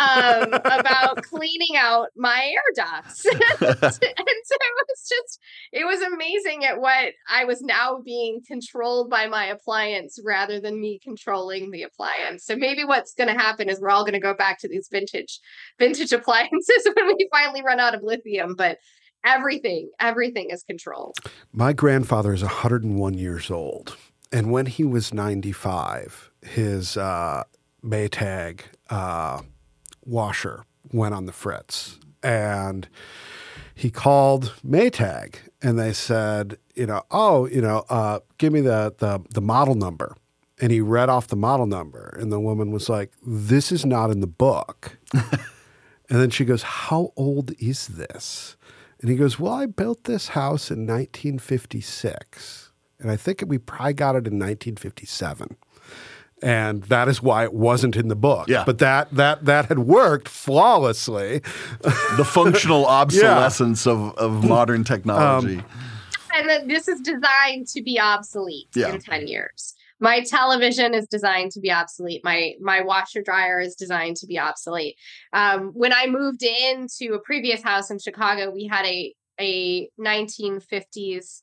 [0.00, 3.24] Um, about cleaning out my air ducts.
[3.26, 5.40] and so it was just,
[5.72, 10.80] it was amazing at what I was now being controlled by my appliance rather than
[10.80, 12.44] me controlling the appliance.
[12.44, 14.88] So maybe what's going to happen is we're all going to go back to these
[14.90, 15.40] vintage,
[15.78, 18.54] vintage appliances when we finally run out of lithium.
[18.56, 18.78] But
[19.24, 21.16] everything, everything is controlled.
[21.52, 23.96] My grandfather is 101 years old.
[24.32, 27.42] And when he was 95, his uh,
[27.82, 29.42] Maytag uh,
[30.10, 31.98] washer went on the fritz.
[32.22, 32.88] And
[33.74, 38.94] he called Maytag and they said, you know, oh, you know, uh, give me the,
[38.98, 40.16] the, the model number.
[40.60, 42.14] And he read off the model number.
[42.20, 44.98] And the woman was like, this is not in the book.
[45.14, 45.40] and
[46.08, 48.56] then she goes, how old is this?
[49.00, 52.72] And he goes, Well, I built this house in 1956.
[52.98, 55.56] And I think we probably got it in 1957.
[56.42, 58.48] And that is why it wasn't in the book.
[58.48, 58.64] Yeah.
[58.64, 61.40] But that that that had worked flawlessly.
[61.80, 65.62] the functional obsolescence of, of modern technology.
[66.34, 68.94] And then this is designed to be obsolete Yeah.
[68.94, 69.74] in 10 years.
[70.02, 72.22] My television is designed to be obsolete.
[72.24, 74.96] My my washer dryer is designed to be obsolete.
[75.34, 81.42] Um, when I moved into a previous house in Chicago, we had a a 1950s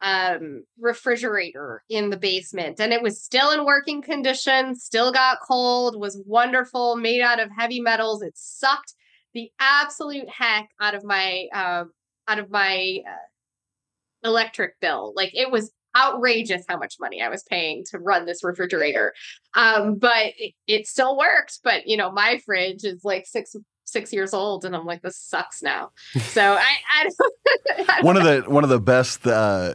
[0.00, 4.74] um, refrigerator in the basement, and it was still in working condition.
[4.74, 5.98] Still got cold.
[5.98, 6.96] Was wonderful.
[6.96, 8.22] Made out of heavy metals.
[8.22, 8.94] It sucked
[9.34, 11.84] the absolute heck out of my uh,
[12.26, 15.12] out of my uh, electric bill.
[15.16, 19.14] Like it was outrageous how much money I was paying to run this refrigerator.
[19.54, 21.60] Um, but it, it still worked.
[21.64, 25.16] But you know, my fridge is like six six years old, and I'm like, this
[25.16, 25.90] sucks now.
[26.20, 27.88] So I, I don't.
[27.88, 29.74] I one of the one of the best uh,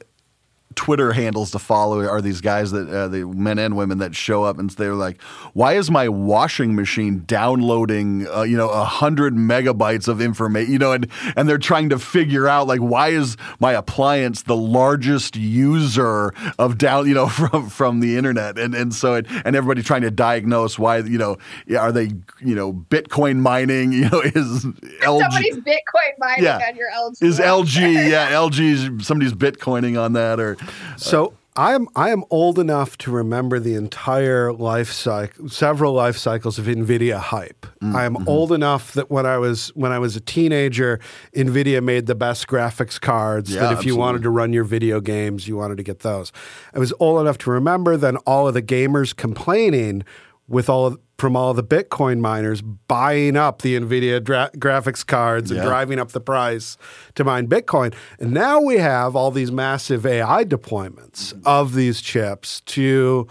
[0.76, 4.44] Twitter handles to follow are these guys that uh, the men and women that show
[4.44, 5.22] up and they're like,
[5.54, 10.80] "Why is my washing machine downloading uh, you know a hundred megabytes of information?" You
[10.80, 15.36] know, and and they're trying to figure out like why is my appliance the largest
[15.36, 19.82] user of down you know from from the internet, and and so it, and everybody
[19.84, 21.38] trying to diagnose why you know
[21.78, 23.92] are they you know Bitcoin mining?
[24.04, 26.60] You know, is LG Somebody's Bitcoin mining Yeah.
[26.68, 27.22] on your LG.
[27.24, 30.58] is LG yeah LG's somebody's Bitcoining on that or
[30.98, 36.18] So I am I am old enough to remember the entire life cycle, several life
[36.18, 37.68] cycles of Nvidia hype.
[37.82, 38.28] Mm, I am mm-hmm.
[38.28, 41.00] old enough that when I was when I was a teenager,
[41.36, 43.54] Nvidia made the best graphics cards.
[43.54, 46.32] Yeah, that if you wanted to run your video games, you wanted to get those.
[46.74, 50.04] I was old enough to remember then all of the gamers complaining
[50.48, 55.52] with all of, from all the Bitcoin miners buying up the Nvidia dra- graphics cards
[55.52, 55.66] and Yeah.
[55.66, 56.78] driving up the price
[57.16, 57.94] to mine Bitcoin.
[58.20, 63.28] And now we have all these massive AI deployments of these chips to,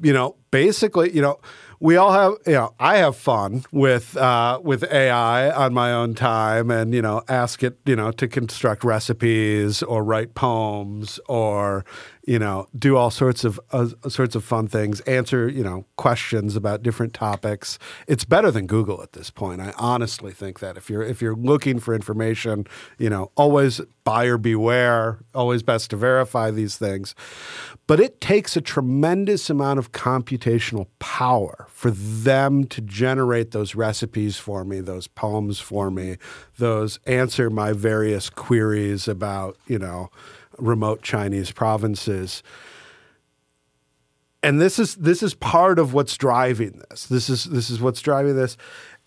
[0.00, 1.40] you know, basically, you know,
[1.78, 6.14] we all have, you know, I have fun with uh, with AI on my own
[6.14, 11.84] time, and you know, ask it, you know, to construct recipes or write poems or
[12.26, 16.56] you know, do all sorts of uh, sorts of fun things, answer you know questions
[16.56, 17.78] about different topics.
[18.08, 19.60] It's better than Google at this point.
[19.60, 22.66] I honestly think that if you're if you're looking for information,
[22.98, 25.20] you know, always buyer beware.
[25.34, 27.14] Always best to verify these things.
[27.86, 34.36] But it takes a tremendous amount of computational power for them to generate those recipes
[34.36, 36.16] for me, those poems for me,
[36.58, 40.10] those answer my various queries about you know
[40.58, 42.42] remote Chinese provinces.
[44.42, 47.06] And this is this is part of what's driving this.
[47.06, 48.56] This is this is what's driving this.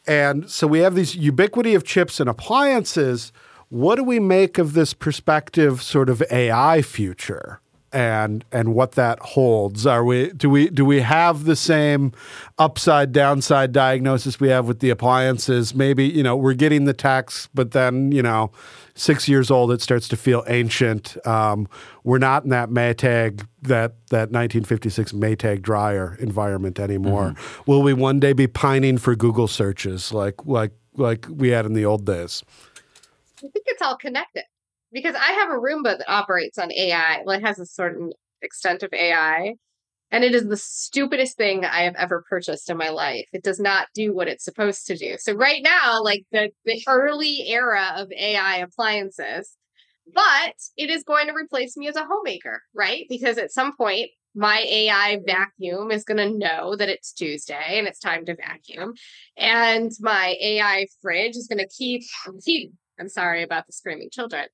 [0.08, 3.32] And so we have these ubiquity of chips and appliances.
[3.70, 7.62] What do we make of this perspective sort of AI future?
[7.92, 9.88] And and what that holds.
[9.88, 12.12] Are we do we do we have the same
[12.58, 15.74] upside downside diagnosis we have with the appliances?
[15.74, 18.52] Maybe, you know, we're getting the tax, but then, you know,
[18.94, 21.18] six years old, it starts to feel ancient.
[21.26, 21.68] Um,
[22.04, 27.34] we're not in that Maytag, that that 1956 Maytag dryer environment anymore.
[27.66, 31.74] Will we one day be pining for Google searches like like like we had in
[31.74, 32.44] the old days.
[33.38, 34.44] I think it's all connected
[34.92, 37.22] because I have a Roomba that operates on AI.
[37.26, 38.12] Well, it has a certain
[38.42, 39.56] extent of AI,
[40.12, 43.28] and it is the stupidest thing I have ever purchased in my life.
[43.34, 45.18] It does not do what it's supposed to do.
[45.20, 49.56] So right now, like the, the early era of AI appliances,
[50.14, 53.06] but it is going to replace me as a homemaker, right?
[53.10, 57.88] Because at some point, my AI vacuum is going to know that it's Tuesday and
[57.88, 58.94] it's time to vacuum.
[59.38, 62.04] And my AI fridge is going to keep,
[62.44, 64.46] keep, I'm sorry about the screaming children,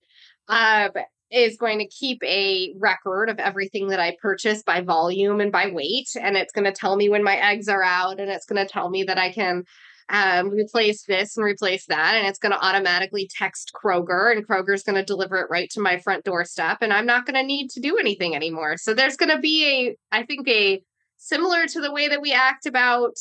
[0.47, 0.89] uh,
[1.31, 5.71] is going to keep a record of everything that I purchase by volume and by
[5.71, 6.09] weight.
[6.19, 8.71] And it's going to tell me when my eggs are out and it's going to
[8.71, 9.63] tell me that I can
[10.09, 12.13] um, replace this and replace that.
[12.15, 15.81] And it's going to automatically text Kroger, and Kroger's going to deliver it right to
[15.81, 16.77] my front doorstep.
[16.81, 18.77] And I'm not going to need to do anything anymore.
[18.77, 20.81] So there's going to be a, I think, a
[21.17, 23.17] similar to the way that we act about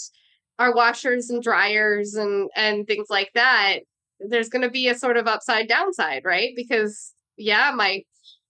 [0.59, 3.81] our washers and dryers and and things like that
[4.29, 8.03] there's going to be a sort of upside downside right because yeah my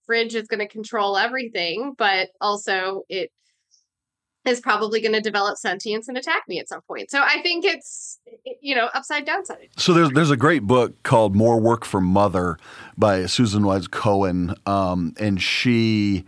[0.07, 3.31] fridge is going to control everything but also it
[4.45, 7.11] is probably going to develop sentience and attack me at some point.
[7.11, 8.19] So I think it's
[8.61, 9.69] you know upside downside.
[9.77, 12.59] So there's there's a great book called More Work for Mother
[12.97, 16.25] by Susan Wise Cohen, um, and she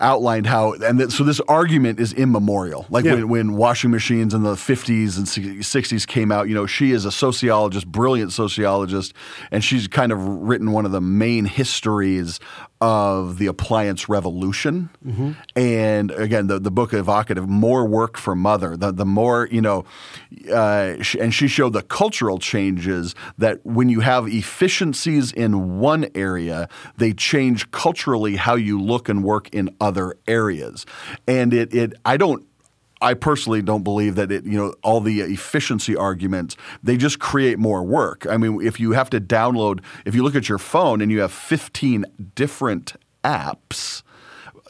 [0.00, 3.14] outlined how and so this argument is immemorial like yeah.
[3.14, 7.04] when, when washing machines in the 50s and 60s came out you know she is
[7.04, 9.12] a sociologist brilliant sociologist
[9.50, 12.38] and she's kind of written one of the main histories
[12.80, 14.90] of the appliance revolution.
[15.04, 15.32] Mm-hmm.
[15.56, 18.76] And again, the, the book evocative, more work for mother.
[18.76, 19.84] The, the more, you know,
[20.50, 26.68] uh, and she showed the cultural changes that when you have efficiencies in one area,
[26.96, 30.86] they change culturally how you look and work in other areas.
[31.26, 32.47] And it, it I don't
[33.00, 37.58] I personally don't believe that it, you know, all the efficiency arguments, they just create
[37.58, 38.26] more work.
[38.28, 41.20] I mean, if you have to download, if you look at your phone and you
[41.20, 42.94] have 15 different
[43.24, 44.02] apps,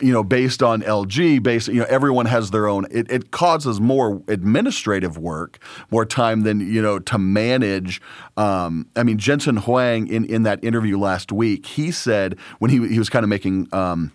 [0.00, 2.86] you know, based on LG, based, you know, everyone has their own.
[2.90, 5.58] It, it, causes more administrative work,
[5.90, 8.00] more time than you know to manage.
[8.36, 12.86] Um, I mean, Jensen Huang in in that interview last week, he said when he
[12.88, 13.68] he was kind of making.
[13.72, 14.12] Um,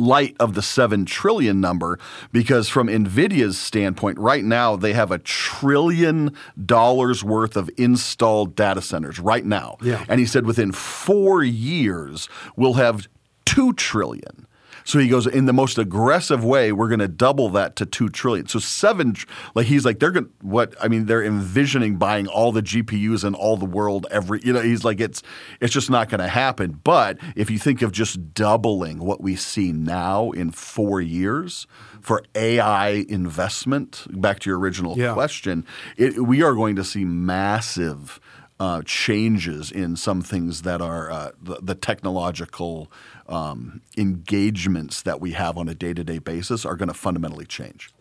[0.00, 1.98] light of the 7 trillion number
[2.32, 6.34] because from Nvidia's standpoint right now they have a trillion
[6.64, 9.76] dollars worth of installed data centers right now.
[9.82, 10.04] Yeah.
[10.08, 13.06] And he said within 4 years we'll have
[13.44, 14.46] 2 trillion.
[14.90, 16.72] So he goes in the most aggressive way.
[16.72, 18.48] We're going to double that to two trillion.
[18.48, 19.14] So seven,
[19.54, 21.06] like he's like they're going what I mean.
[21.06, 24.08] They're envisioning buying all the GPUs in all the world.
[24.10, 25.22] Every you know, he's like it's
[25.60, 26.80] it's just not going to happen.
[26.82, 31.68] But if you think of just doubling what we see now in four years
[32.00, 35.14] for AI investment, back to your original yeah.
[35.14, 35.64] question,
[35.96, 38.18] it, we are going to see massive.
[38.58, 42.92] Uh, changes in some things that are uh, the, the, technological
[43.30, 47.46] um, engagements that we have on a day to day basis are going to fundamentally
[47.46, 47.92] change.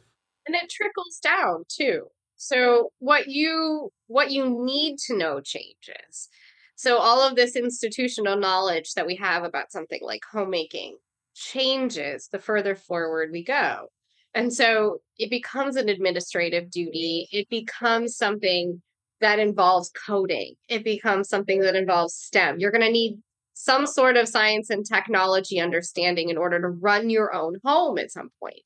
[0.47, 2.07] And it trickles down too.
[2.36, 6.30] So what you what you need to know changes.
[6.75, 10.97] So all of this institutional knowledge that we have about something like homemaking
[11.36, 13.89] changes the further forward we go.
[14.34, 17.27] And so it becomes an administrative duty.
[17.32, 18.82] It becomes something
[19.21, 20.55] that involves coding.
[20.69, 22.59] It becomes something that involves STEM.
[22.59, 23.19] You're going to need
[23.60, 28.10] some sort of science and technology understanding in order to run your own home at
[28.10, 28.64] some point.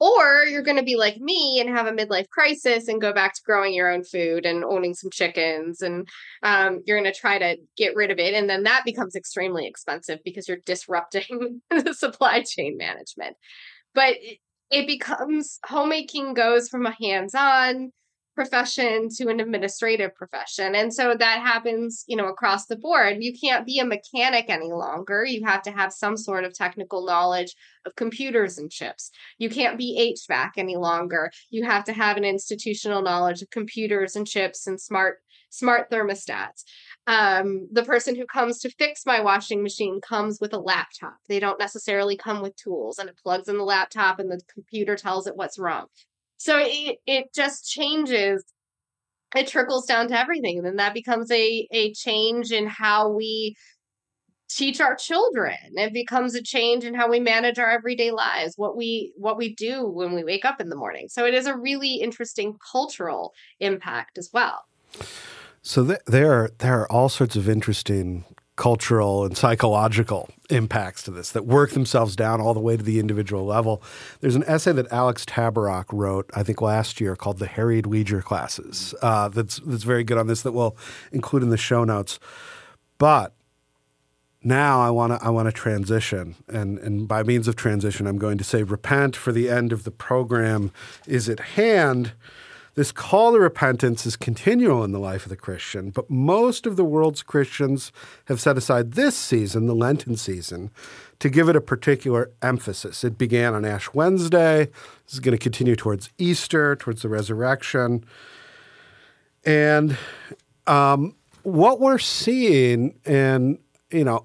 [0.00, 3.34] Or you're going to be like me and have a midlife crisis and go back
[3.34, 5.82] to growing your own food and owning some chickens.
[5.82, 6.08] And
[6.42, 8.32] um, you're going to try to get rid of it.
[8.32, 13.36] And then that becomes extremely expensive because you're disrupting the supply chain management.
[13.94, 14.16] But
[14.70, 17.92] it becomes homemaking goes from a hands on
[18.34, 20.74] profession to an administrative profession.
[20.74, 23.18] And so that happens, you know, across the board.
[23.20, 25.24] You can't be a mechanic any longer.
[25.24, 27.54] You have to have some sort of technical knowledge
[27.84, 29.10] of computers and chips.
[29.38, 31.30] You can't be HVAC any longer.
[31.50, 35.18] You have to have an institutional knowledge of computers and chips and smart
[35.52, 36.64] smart thermostats.
[37.06, 41.16] Um, the person who comes to fix my washing machine comes with a laptop.
[41.28, 44.96] They don't necessarily come with tools and it plugs in the laptop and the computer
[44.96, 45.86] tells it what's wrong.
[46.42, 48.42] So it, it just changes.
[49.36, 50.58] It trickles down to everything.
[50.58, 53.54] And then that becomes a, a change in how we
[54.48, 55.54] teach our children.
[55.74, 59.54] It becomes a change in how we manage our everyday lives, what we what we
[59.54, 61.06] do when we wake up in the morning.
[61.08, 64.64] So it is a really interesting cultural impact as well.
[65.62, 68.24] So th- there are there are all sorts of interesting
[68.56, 73.00] cultural and psychological impacts to this that work themselves down all the way to the
[73.00, 73.82] individual level.
[74.20, 78.22] There's an essay that Alex Tabarrok wrote, I think last year, called "The Harried Leisure
[78.22, 80.42] Classes." Uh, that's that's very good on this.
[80.42, 80.76] That we'll
[81.12, 82.18] include in the show notes.
[82.98, 83.34] But
[84.44, 88.18] now I want to I want to transition, and and by means of transition, I'm
[88.18, 90.72] going to say, repent, for the end of the program
[91.06, 92.12] is at hand.
[92.74, 96.76] This call to repentance is continual in the life of the Christian, but most of
[96.76, 97.92] the world's Christians
[98.26, 100.70] have set aside this season, the Lenten season,
[101.18, 103.04] to give it a particular emphasis.
[103.04, 104.70] It began on Ash Wednesday.
[105.04, 108.06] This is going to continue towards Easter, towards the resurrection.
[109.44, 109.98] And
[110.66, 113.58] um, what we're seeing, and
[113.90, 114.24] you know,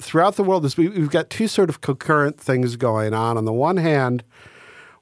[0.00, 3.36] throughout the world is we, have got two sort of concurrent things going on.
[3.36, 4.24] On the one hand,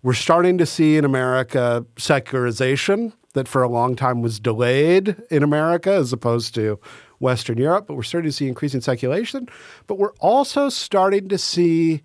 [0.02, 5.42] we're starting to see in America secularization that for a long time was delayed in
[5.42, 6.78] America as opposed to
[7.18, 9.48] Western Europe, but we're starting to see increasing seculation.
[9.86, 12.02] But we're also starting to see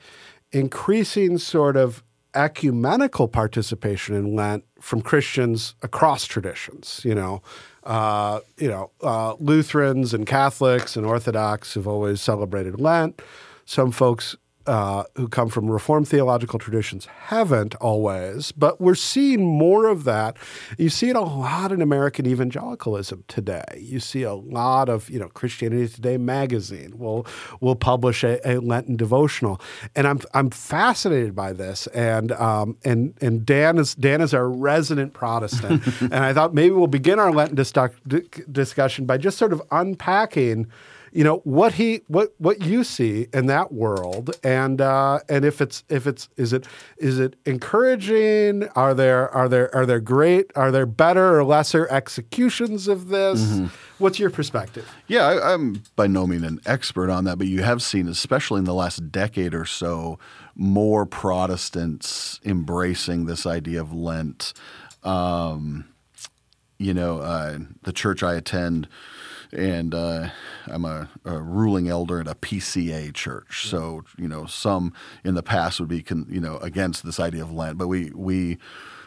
[0.52, 2.04] increasing sort of
[2.36, 7.02] ecumenical participation in Lent from Christians across traditions.
[7.04, 7.42] You know,
[7.84, 13.22] uh, you know, uh, Lutherans and Catholics and Orthodox have always celebrated Lent.
[13.66, 14.36] Some folks
[14.66, 20.38] uh, who come from Reformed theological traditions haven't always, but we're seeing more of that.
[20.78, 23.64] You see it a lot in American evangelicalism today.
[23.78, 27.26] You see a lot of, you know, Christianity Today magazine will
[27.60, 29.60] will publish a, a Lenten devotional,
[29.96, 31.88] and I'm I'm fascinated by this.
[31.88, 36.74] And um, and and Dan is Dan is our resident Protestant, and I thought maybe
[36.74, 37.74] we'll begin our Lenten dis-
[38.52, 40.68] discussion by just sort of unpacking
[41.14, 45.62] you know what he what what you see in that world and uh, and if
[45.62, 46.66] it's if it's is it
[46.98, 48.68] is it encouraging?
[48.76, 53.42] Are there are there are there great are there better or lesser executions of this?
[53.42, 53.68] Mm-hmm.
[54.00, 54.90] what's your perspective?
[55.08, 58.60] Yeah I, i'm by no means an expert on that but you have seen especially
[58.60, 60.18] in the last decade or so
[60.56, 64.54] more protestants embracing this idea of lent.
[65.04, 65.86] Um,
[66.80, 68.88] you know uh, the church i attend
[69.54, 70.30] and uh,
[70.68, 73.68] I'm a, a, ruling elder at a PCA church.
[73.68, 74.94] So you know, some
[75.24, 78.12] in the past would be con, you know against this idea of Lent, but we
[78.12, 78.58] we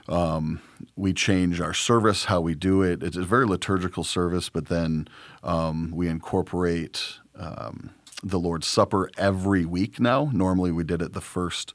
[0.08, 0.60] um,
[0.94, 3.02] we change our service, how we do it.
[3.02, 5.08] It's a very liturgical service, but then
[5.42, 7.90] um, we incorporate um,
[8.22, 10.30] the Lord's Supper every week now.
[10.32, 11.74] Normally, we did it the first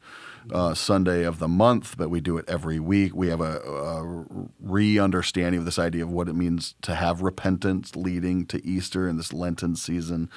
[0.51, 3.15] uh, Sunday of the month, but we do it every week.
[3.15, 4.25] We have a, a
[4.59, 9.07] re understanding of this idea of what it means to have repentance leading to Easter
[9.07, 10.29] in this Lenten season.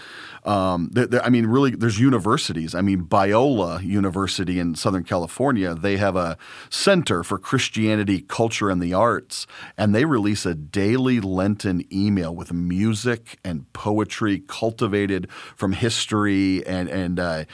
[0.44, 2.74] Um, there, there, I mean, really, there's universities.
[2.74, 6.36] I mean, Biola University in Southern California, they have a
[6.68, 9.46] Center for Christianity, Culture, and the Arts,
[9.78, 16.88] and they release a daily Lenten email with music and poetry cultivated from history and,
[16.88, 17.44] and uh,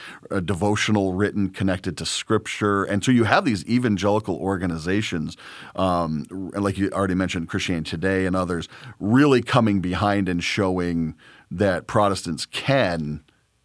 [0.43, 5.37] devotional written connected to scripture Scripture, and so you have these evangelical organizations,
[5.75, 8.67] um, like you already mentioned, Christianity Today and others,
[8.99, 11.15] really coming behind and showing
[11.49, 13.23] that Protestants can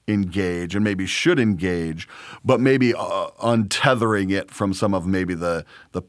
[0.09, 2.09] engage and maybe should engage,
[2.45, 6.03] but maybe uh, untethering it from some of maybe the the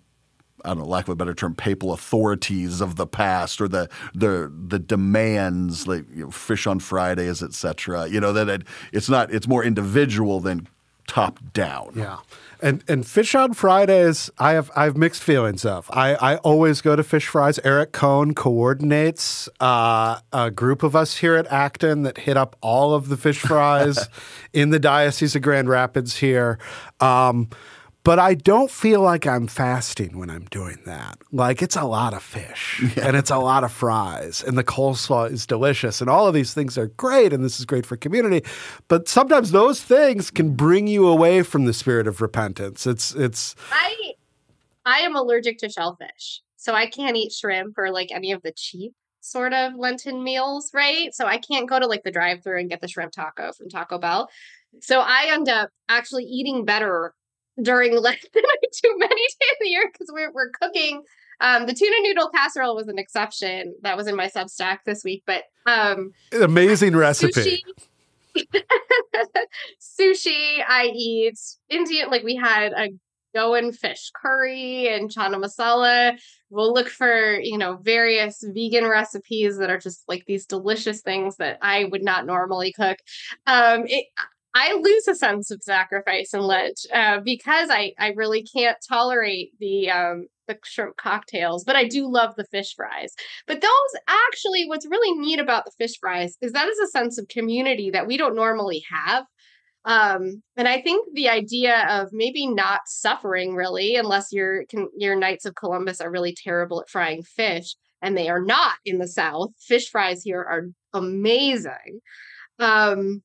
[0.65, 3.89] I don't know, lack of a better term, papal authorities of the past or the
[4.13, 8.07] the the demands like you know, fish on Fridays, etc.
[8.07, 10.67] You know that it, it's not it's more individual than
[11.07, 11.91] top down.
[11.95, 12.17] Yeah.
[12.61, 15.89] And and fish on Fridays, I have I have mixed feelings of.
[15.91, 17.59] I, I always go to fish fries.
[17.63, 22.93] Eric Cohn coordinates uh, a group of us here at Acton that hit up all
[22.93, 24.09] of the fish fries
[24.53, 26.57] in the Diocese of Grand Rapids here.
[26.99, 27.49] Um,
[28.07, 31.17] but I don't feel like I'm fasting when I'm doing that.
[31.33, 33.05] Like it's a lot of fish yeah.
[33.05, 36.53] and it's a lot of fries and the coleslaw is delicious and all of these
[36.53, 38.47] things are great and this is great for community.
[38.87, 42.87] But sometimes those things can bring you away from the spirit of repentance.
[42.87, 44.13] It's it's I
[44.85, 46.41] I am allergic to shellfish.
[46.55, 50.71] So I can't eat shrimp or like any of the cheap sort of Lenten meals,
[50.73, 51.13] right?
[51.13, 53.67] So I can't go to like the drive through and get the shrimp taco from
[53.67, 54.29] Taco Bell.
[54.79, 57.13] So I end up actually eating better
[57.61, 61.03] during Lent than I do many days a year because we're, we're cooking.
[61.39, 63.75] Um, the tuna noodle casserole was an exception.
[63.83, 67.63] That was in my Substack this week, but um, amazing recipe.
[68.35, 68.43] Sushi,
[70.01, 71.39] sushi I eat
[71.69, 72.09] Indian.
[72.09, 72.89] Like we had a
[73.35, 76.17] Goan fish curry and chana masala.
[76.49, 81.37] We'll look for you know various vegan recipes that are just like these delicious things
[81.37, 82.97] that I would not normally cook.
[83.45, 84.07] Um, it,
[84.59, 89.51] I lose a sense of sacrifice in Lent uh, because I, I really can't tolerate
[89.59, 93.13] the um, the shrimp cocktails, but I do love the fish fries.
[93.45, 97.19] But those actually, what's really neat about the fish fries is that is a sense
[97.19, 99.25] of community that we don't normally have.
[99.85, 104.63] Um, and I think the idea of maybe not suffering really, unless your
[104.97, 108.97] your Knights of Columbus are really terrible at frying fish, and they are not in
[108.97, 109.51] the South.
[109.59, 111.99] Fish fries here are amazing.
[112.57, 113.21] Um,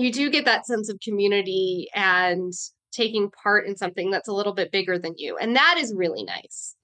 [0.00, 2.52] you do get that sense of community and
[2.92, 5.36] taking part in something that's a little bit bigger than you.
[5.36, 6.74] And that is really nice.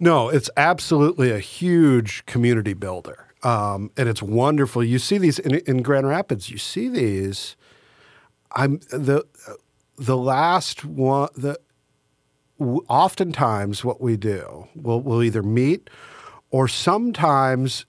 [0.00, 3.26] No, it's absolutely a huge community builder.
[3.42, 4.82] Um, and it's wonderful.
[4.82, 7.56] You see these in, in, Grand Rapids, you see these.
[8.52, 9.24] I'm the
[9.96, 11.58] the last one the
[12.58, 15.88] oftentimes what we do, we'll, we'll either meet
[16.50, 17.86] or sometimes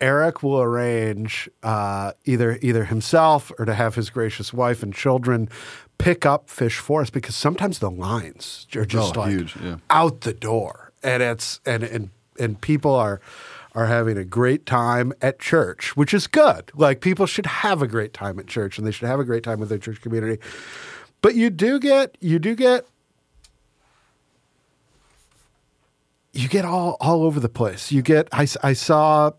[0.00, 5.48] Eric will arrange uh, either either himself or to have his gracious wife and children
[5.98, 9.76] pick up fish for us because sometimes the lines are just oh, like huge, yeah.
[9.90, 13.20] out the door, and it's and and and people are
[13.74, 16.70] are having a great time at church, which is good.
[16.74, 19.42] Like people should have a great time at church, and they should have a great
[19.42, 20.40] time with their church community.
[21.20, 22.86] But you do get you do get
[26.32, 27.90] you get all all over the place.
[27.90, 29.32] You get I, I saw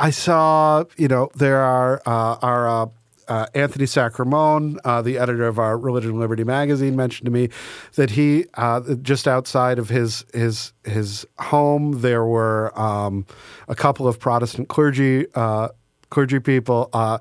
[0.00, 2.86] I saw you know there are uh, our uh,
[3.28, 7.48] uh, Anthony Sacramone, uh, the editor of our Religion and Liberty magazine, mentioned to me
[7.94, 13.26] that he uh, just outside of his his his home there were um,
[13.68, 15.68] a couple of Protestant clergy uh,
[16.10, 17.18] clergy people uh,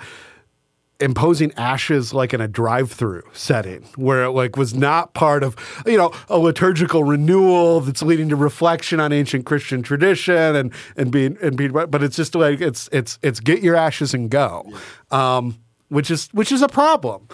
[0.99, 5.97] imposing ashes like in a drive-through setting where it like was not part of you
[5.97, 11.37] know a liturgical renewal that's leading to reflection on ancient christian tradition and and being
[11.41, 14.71] and being but it's just like it's it's it's get your ashes and go.
[15.11, 15.59] Um,
[15.93, 17.27] which is which is a problem.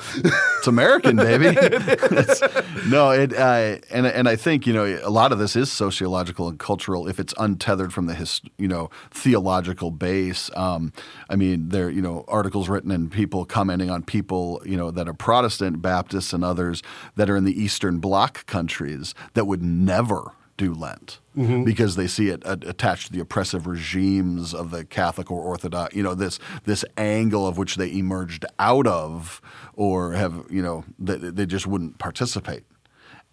[0.58, 1.56] it's American, baby.
[1.58, 2.42] it's,
[2.88, 6.50] no, it uh, and and I think you know a lot of this is sociological
[6.50, 10.52] and cultural if it's untethered from the his, you know theological base.
[10.56, 10.92] Um,
[11.30, 15.08] I mean, there you know articles written and people commenting on people you know that
[15.08, 16.84] are Protestant, Baptists, and others
[17.16, 21.64] that are in the Eastern Bloc countries that would never do Lent mm-hmm.
[21.64, 25.96] because they see it attached to the oppressive regimes of the Catholic or Orthodox.
[25.96, 29.42] You know this this angle of which they emerged out of,
[29.74, 32.66] or have you know they, they just wouldn't participate.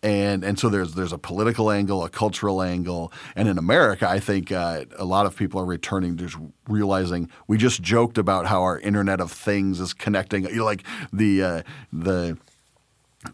[0.02, 4.20] And and so there's there's a political angle, a cultural angle, and in America, I
[4.20, 8.62] think uh, a lot of people are returning to realizing we just joked about how
[8.62, 10.44] our Internet of Things is connecting.
[10.44, 11.62] You know, like the uh,
[11.92, 12.38] the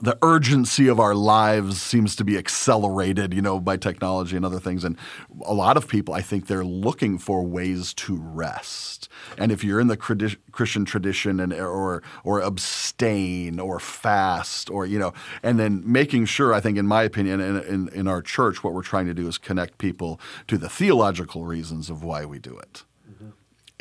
[0.01, 4.61] the urgency of our lives seems to be accelerated, you know, by technology and other
[4.61, 4.85] things.
[4.85, 4.97] And
[5.45, 9.09] a lot of people, I think, they're looking for ways to rest.
[9.39, 14.99] And if you're in the Christian tradition and or or abstain or fast or you
[14.99, 15.13] know,
[15.43, 18.73] and then making sure, I think, in my opinion, in, in, in our church, what
[18.73, 22.57] we're trying to do is connect people to the theological reasons of why we do
[22.59, 22.85] it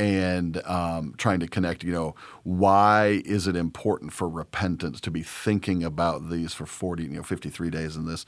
[0.01, 5.21] and um, trying to connect, you know, why is it important for repentance to be
[5.21, 8.25] thinking about these for 40, you know, 53 days in this,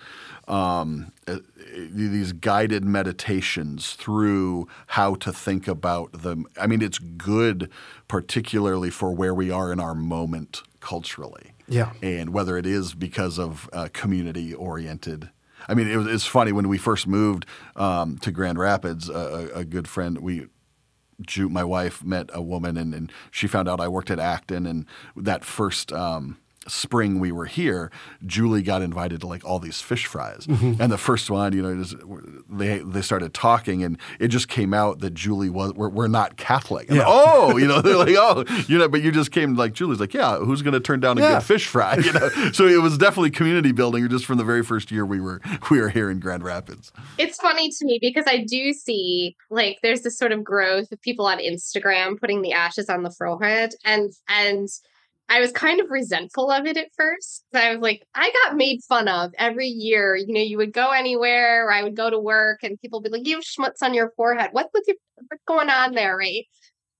[0.47, 1.39] um, uh,
[1.75, 6.45] these guided meditations through how to think about them.
[6.61, 7.71] I mean, it's good,
[8.07, 11.53] particularly for where we are in our moment culturally.
[11.67, 11.93] Yeah.
[12.03, 15.31] And whether it is because of uh, community oriented
[15.65, 17.45] I mean, it was, it's funny when we first moved
[17.77, 19.09] um, to Grand Rapids.
[19.09, 20.47] Uh, a, a, good friend, we
[21.49, 24.85] My wife met a woman and, and she found out I worked at Acton and
[25.15, 26.37] that first um,
[26.67, 27.91] spring we were here,
[28.25, 30.47] Julie got invited to like all these fish fries.
[30.47, 30.81] Mm-hmm.
[30.81, 31.95] And the first one, you know, was,
[32.49, 36.37] they they started talking, and it just came out that Julie was we're, we're not
[36.37, 36.89] Catholic.
[36.89, 37.05] And yeah.
[37.07, 40.13] oh, you know, they're like, oh, you know, but you just came like Julie's like,
[40.13, 41.33] yeah, who's going to turn down a yeah.
[41.35, 41.97] good fish fry?
[41.97, 45.19] You know, so it was definitely community building just from the very first year we
[45.19, 46.91] were we were here in Grand Rapids.
[47.17, 51.01] It's funny to me because I do see like there's this sort of growth of
[51.01, 54.69] people on Instagram putting the ashes on the forehead and and
[55.29, 57.45] I was kind of resentful of it at first.
[57.53, 60.15] I was like, I got made fun of every year.
[60.15, 63.11] You know, you would go anywhere, or I would go to work, and people would
[63.11, 64.49] be like, "You have schmutz on your forehead.
[64.51, 64.97] What with your
[65.27, 66.45] what's going on there, right?"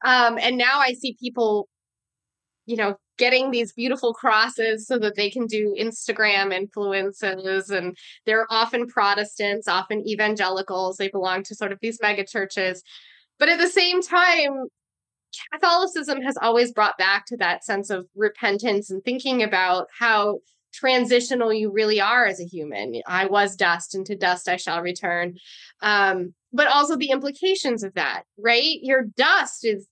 [0.05, 1.67] Um, and now I see people,
[2.65, 8.47] you know, getting these beautiful crosses so that they can do Instagram influences, and they're
[8.49, 10.97] often Protestants, often evangelicals.
[10.97, 12.84] They belong to sort of these mega churches.
[13.39, 14.67] But at the same time,
[15.52, 20.40] Catholicism has always brought back to that sense of repentance and thinking about how
[20.74, 23.02] transitional you really are as a human.
[23.08, 25.36] I was dust, and to dust I shall return.
[25.82, 28.80] Um, but also the implications of that, right?
[28.82, 29.88] Your dust is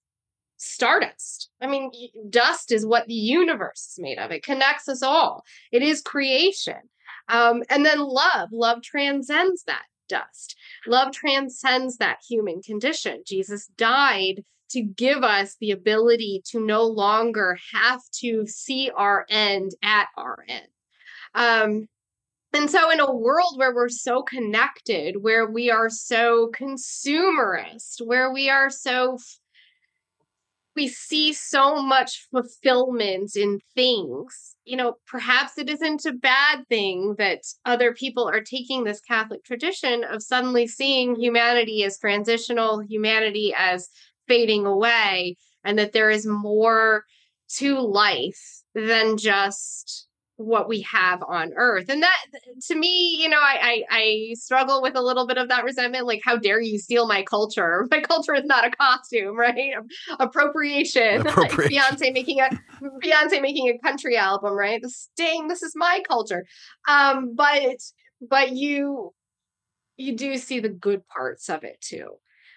[0.57, 1.49] stardust.
[1.59, 1.91] I mean,
[2.29, 4.31] dust is what the universe is made of.
[4.31, 5.43] It connects us all.
[5.71, 6.77] It is creation.
[7.29, 10.55] Um, and then love, love transcends that dust.
[10.85, 13.23] Love transcends that human condition.
[13.25, 19.71] Jesus died to give us the ability to no longer have to see our end
[19.83, 20.67] at our end.
[21.33, 21.87] Um,
[22.53, 28.33] and so, in a world where we're so connected, where we are so consumerist, where
[28.33, 29.17] we are so
[30.75, 34.55] we see so much fulfillment in things.
[34.63, 39.43] You know, perhaps it isn't a bad thing that other people are taking this Catholic
[39.43, 43.89] tradition of suddenly seeing humanity as transitional, humanity as
[44.31, 47.03] fading away, and that there is more
[47.57, 50.07] to life than just
[50.37, 51.89] what we have on earth.
[51.89, 52.17] And that
[52.67, 56.07] to me you know I, I, I struggle with a little bit of that resentment
[56.07, 57.87] like how dare you steal my culture?
[57.91, 59.73] My culture is not a costume right?
[60.19, 61.81] Appropriation, appropriation.
[61.81, 62.49] like beyonce making a
[63.03, 64.81] beyonce making a country album right?
[64.81, 66.45] The sting this is my culture.
[66.87, 67.77] Um but
[68.27, 69.13] but you
[69.97, 72.13] you do see the good parts of it too.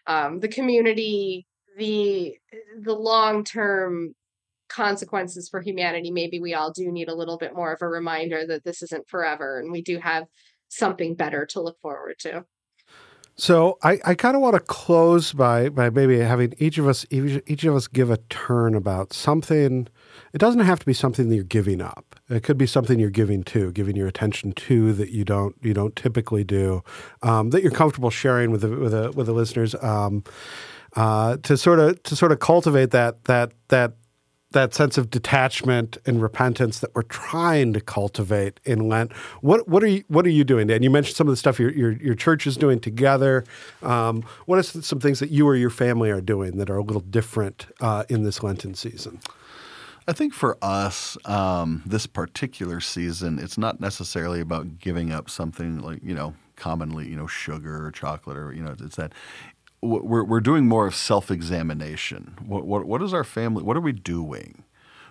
[0.07, 1.47] Um the community
[1.77, 2.37] the
[2.81, 4.15] the long term
[4.69, 8.47] consequences for humanity, maybe we all do need a little bit more of a reminder
[8.47, 10.25] that this isn't forever and we do have
[10.69, 12.45] something better to look forward to.
[13.37, 17.05] So I, I kind of want to close by by maybe having each of us
[17.11, 19.89] each, each of us give a turn about something.
[20.33, 22.15] It doesn't have to be something that you're giving up.
[22.29, 25.75] It could be something you're giving to, giving your attention to that you don't you
[25.75, 26.83] don't typically do,
[27.23, 29.75] um, that you're comfortable sharing with the with the with the listeners.
[29.83, 30.23] Um,
[30.97, 33.95] uh, to sort of to sort of cultivate that that that
[34.55, 39.13] that sense of detachment and repentance that we're trying to cultivate in Lent.
[39.43, 40.71] What what are you what are you doing?
[40.71, 43.45] And you mentioned some of the stuff your your, your church is doing together.
[43.83, 46.83] Um, what are some things that you or your family are doing that are a
[46.83, 49.21] little different uh, in this Lenten season?
[50.07, 55.81] I think for us, um, this particular season, it's not necessarily about giving up something
[55.81, 59.13] like you know commonly you know sugar or chocolate or you know it's that
[59.85, 62.37] we're we're doing more of self examination.
[62.45, 63.63] What, what what is our family?
[63.63, 64.65] What are we doing?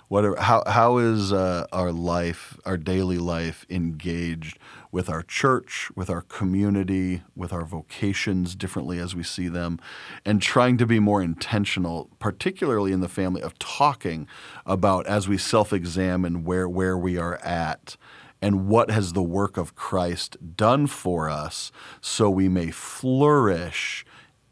[0.10, 4.60] What are, how how is uh, our life, our daily life, engaged
[4.92, 9.80] with our church, with our community, with our vocations differently as we see them,
[10.26, 14.28] and trying to be more intentional, particularly in the family, of talking
[14.66, 17.96] about as we self examine where where we are at
[18.42, 21.72] and what has the work of Christ done for us
[22.02, 24.06] so we may flourish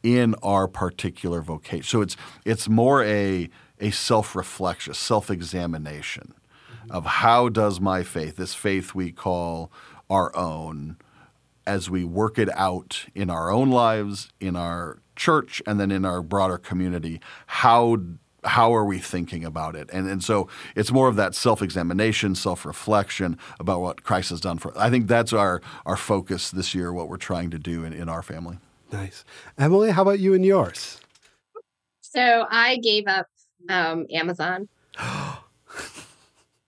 [0.03, 1.83] in our particular vocation.
[1.83, 3.49] So it's it's more a
[3.79, 6.91] a self-reflection, self-examination mm-hmm.
[6.91, 9.71] of how does my faith, this faith we call
[10.09, 10.97] our own,
[11.65, 16.05] as we work it out in our own lives, in our church, and then in
[16.05, 17.97] our broader community, how
[18.43, 19.89] how are we thinking about it?
[19.93, 24.73] And and so it's more of that self-examination, self-reflection about what Christ has done for.
[24.75, 28.09] I think that's our our focus this year, what we're trying to do in, in
[28.09, 28.57] our family.
[28.91, 29.23] Nice.
[29.57, 30.99] Emily, how about you and yours?
[32.01, 33.27] So I gave up
[33.69, 34.67] um, Amazon.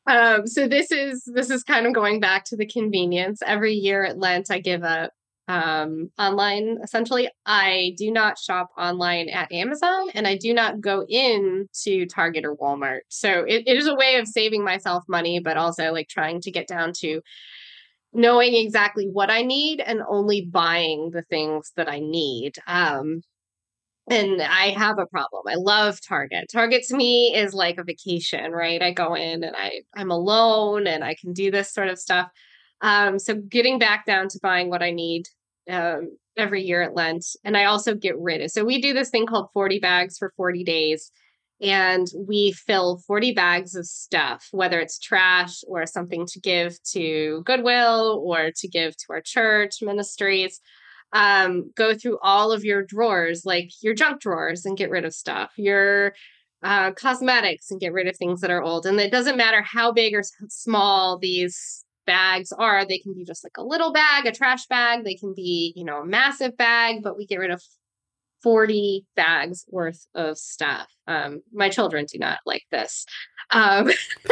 [0.07, 3.41] um, so this is this is kind of going back to the convenience.
[3.45, 5.11] Every year at Lent, I give up
[5.47, 6.77] um, online.
[6.81, 12.05] Essentially, I do not shop online at Amazon, and I do not go in to
[12.05, 13.01] Target or Walmart.
[13.09, 16.51] So it, it is a way of saving myself money, but also like trying to
[16.51, 17.21] get down to
[18.13, 22.55] knowing exactly what I need and only buying the things that I need.
[22.67, 23.21] Um,
[24.09, 25.43] and I have a problem.
[25.47, 26.49] I love Target.
[26.51, 28.81] Target to me is like a vacation, right?
[28.81, 32.29] I go in and I I'm alone and I can do this sort of stuff.
[32.81, 35.23] Um, so getting back down to buying what I need
[35.69, 38.51] um, every year at Lent, and I also get rid of.
[38.51, 41.09] So we do this thing called 40 bags for 40 days
[41.63, 47.41] and we fill 40 bags of stuff, whether it's trash or something to give to
[47.45, 50.59] Goodwill or to give to our church ministries.
[51.13, 55.13] Um, go through all of your drawers, like your junk drawers, and get rid of
[55.13, 56.15] stuff, your
[56.63, 58.85] uh, cosmetics, and get rid of things that are old.
[58.85, 63.43] And it doesn't matter how big or small these bags are, they can be just
[63.43, 67.01] like a little bag, a trash bag, they can be, you know, a massive bag,
[67.03, 67.63] but we get rid of
[68.43, 70.87] 40 bags worth of stuff.
[71.07, 73.05] Um, my children do not like this.
[73.51, 73.89] Um,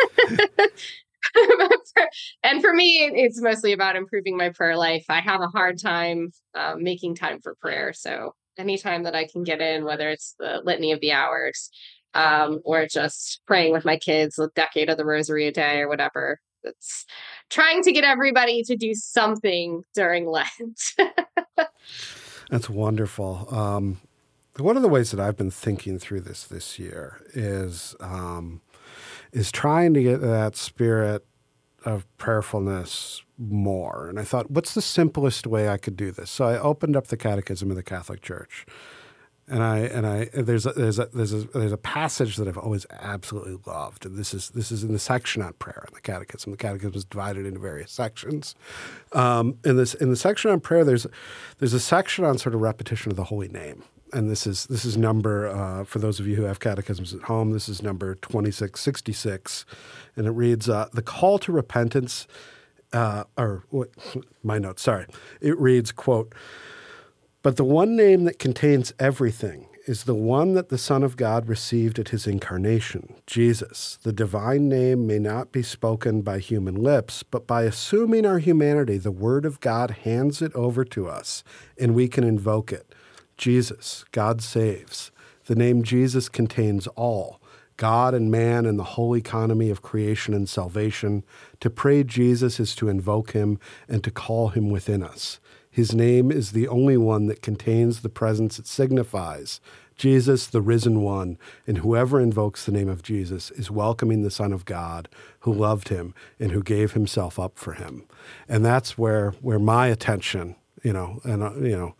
[2.43, 5.05] and for me, it's mostly about improving my prayer life.
[5.09, 7.93] I have a hard time um, making time for prayer.
[7.93, 11.69] So anytime that I can get in, whether it's the litany of the hours
[12.13, 15.87] um, or just praying with my kids a decade of the rosary a day or
[15.87, 17.05] whatever, it's
[17.49, 20.95] trying to get everybody to do something during Lent.
[22.51, 23.47] That's wonderful.
[23.49, 24.01] Um,
[24.57, 28.59] one of the ways that I've been thinking through this this year is um,
[29.31, 31.25] is trying to get that spirit
[31.85, 34.09] of prayerfulness more.
[34.09, 36.29] And I thought, what's the simplest way I could do this?
[36.29, 38.65] So I opened up the Catechism of the Catholic Church.
[39.53, 42.57] And I and I there's a, there's a there's a there's a passage that I've
[42.57, 45.99] always absolutely loved, and this is this is in the section on prayer in the
[45.99, 46.51] Catechism.
[46.51, 48.55] The Catechism is divided into various sections.
[49.11, 51.05] Um, in this in the section on prayer, there's
[51.59, 53.83] there's a section on sort of repetition of the Holy Name,
[54.13, 57.23] and this is this is number uh, for those of you who have catechisms at
[57.23, 57.51] home.
[57.51, 59.65] This is number twenty six sixty six,
[60.15, 62.25] and it reads uh, the call to repentance.
[62.93, 63.65] Uh, or
[64.43, 65.07] my notes, sorry.
[65.39, 66.33] It reads, quote,
[67.41, 71.47] but the one name that contains everything is the one that the Son of God
[71.47, 73.97] received at his incarnation, Jesus.
[74.03, 78.97] The divine name may not be spoken by human lips, but by assuming our humanity,
[78.97, 81.43] the Word of God hands it over to us,
[81.79, 82.93] and we can invoke it.
[83.37, 85.11] Jesus, God saves.
[85.45, 87.41] The name Jesus contains all.
[87.77, 91.23] God and man and the whole economy of creation and salvation.
[91.61, 95.39] To pray Jesus is to invoke him and to call him within us.
[95.71, 99.61] His name is the only one that contains the presence it signifies.
[99.95, 104.51] Jesus, the risen one, and whoever invokes the name of Jesus is welcoming the Son
[104.51, 105.07] of God
[105.41, 108.05] who loved him and who gave himself up for him.
[108.49, 111.95] And that's where, where my attention, you know, and, uh, you know,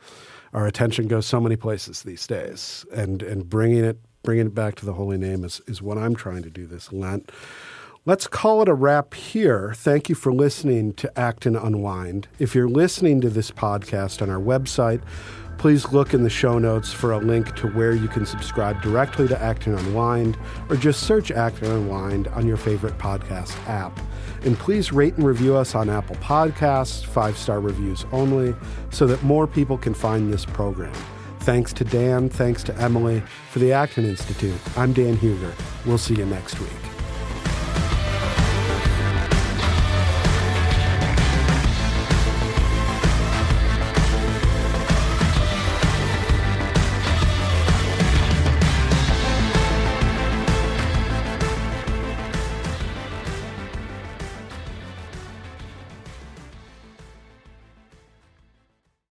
[0.53, 2.85] our attention goes so many places these days.
[2.93, 6.15] And, and bringing it, bringing it back to the holy name is, is what I'm
[6.15, 7.31] trying to do this Lent.
[8.03, 9.73] Let's call it a wrap here.
[9.75, 12.27] Thank you for listening to Acton Unwind.
[12.39, 15.03] If you're listening to this podcast on our website,
[15.59, 19.27] please look in the show notes for a link to where you can subscribe directly
[19.27, 20.35] to Acton Unwind
[20.67, 23.99] or just search Acton Unwind on your favorite podcast app.
[24.41, 28.55] And please rate and review us on Apple Podcasts, five star reviews only,
[28.89, 30.95] so that more people can find this program.
[31.41, 33.21] Thanks to Dan, thanks to Emily
[33.51, 34.59] for the Acton Institute.
[34.75, 35.53] I'm Dan Hugger.
[35.85, 36.90] We'll see you next week.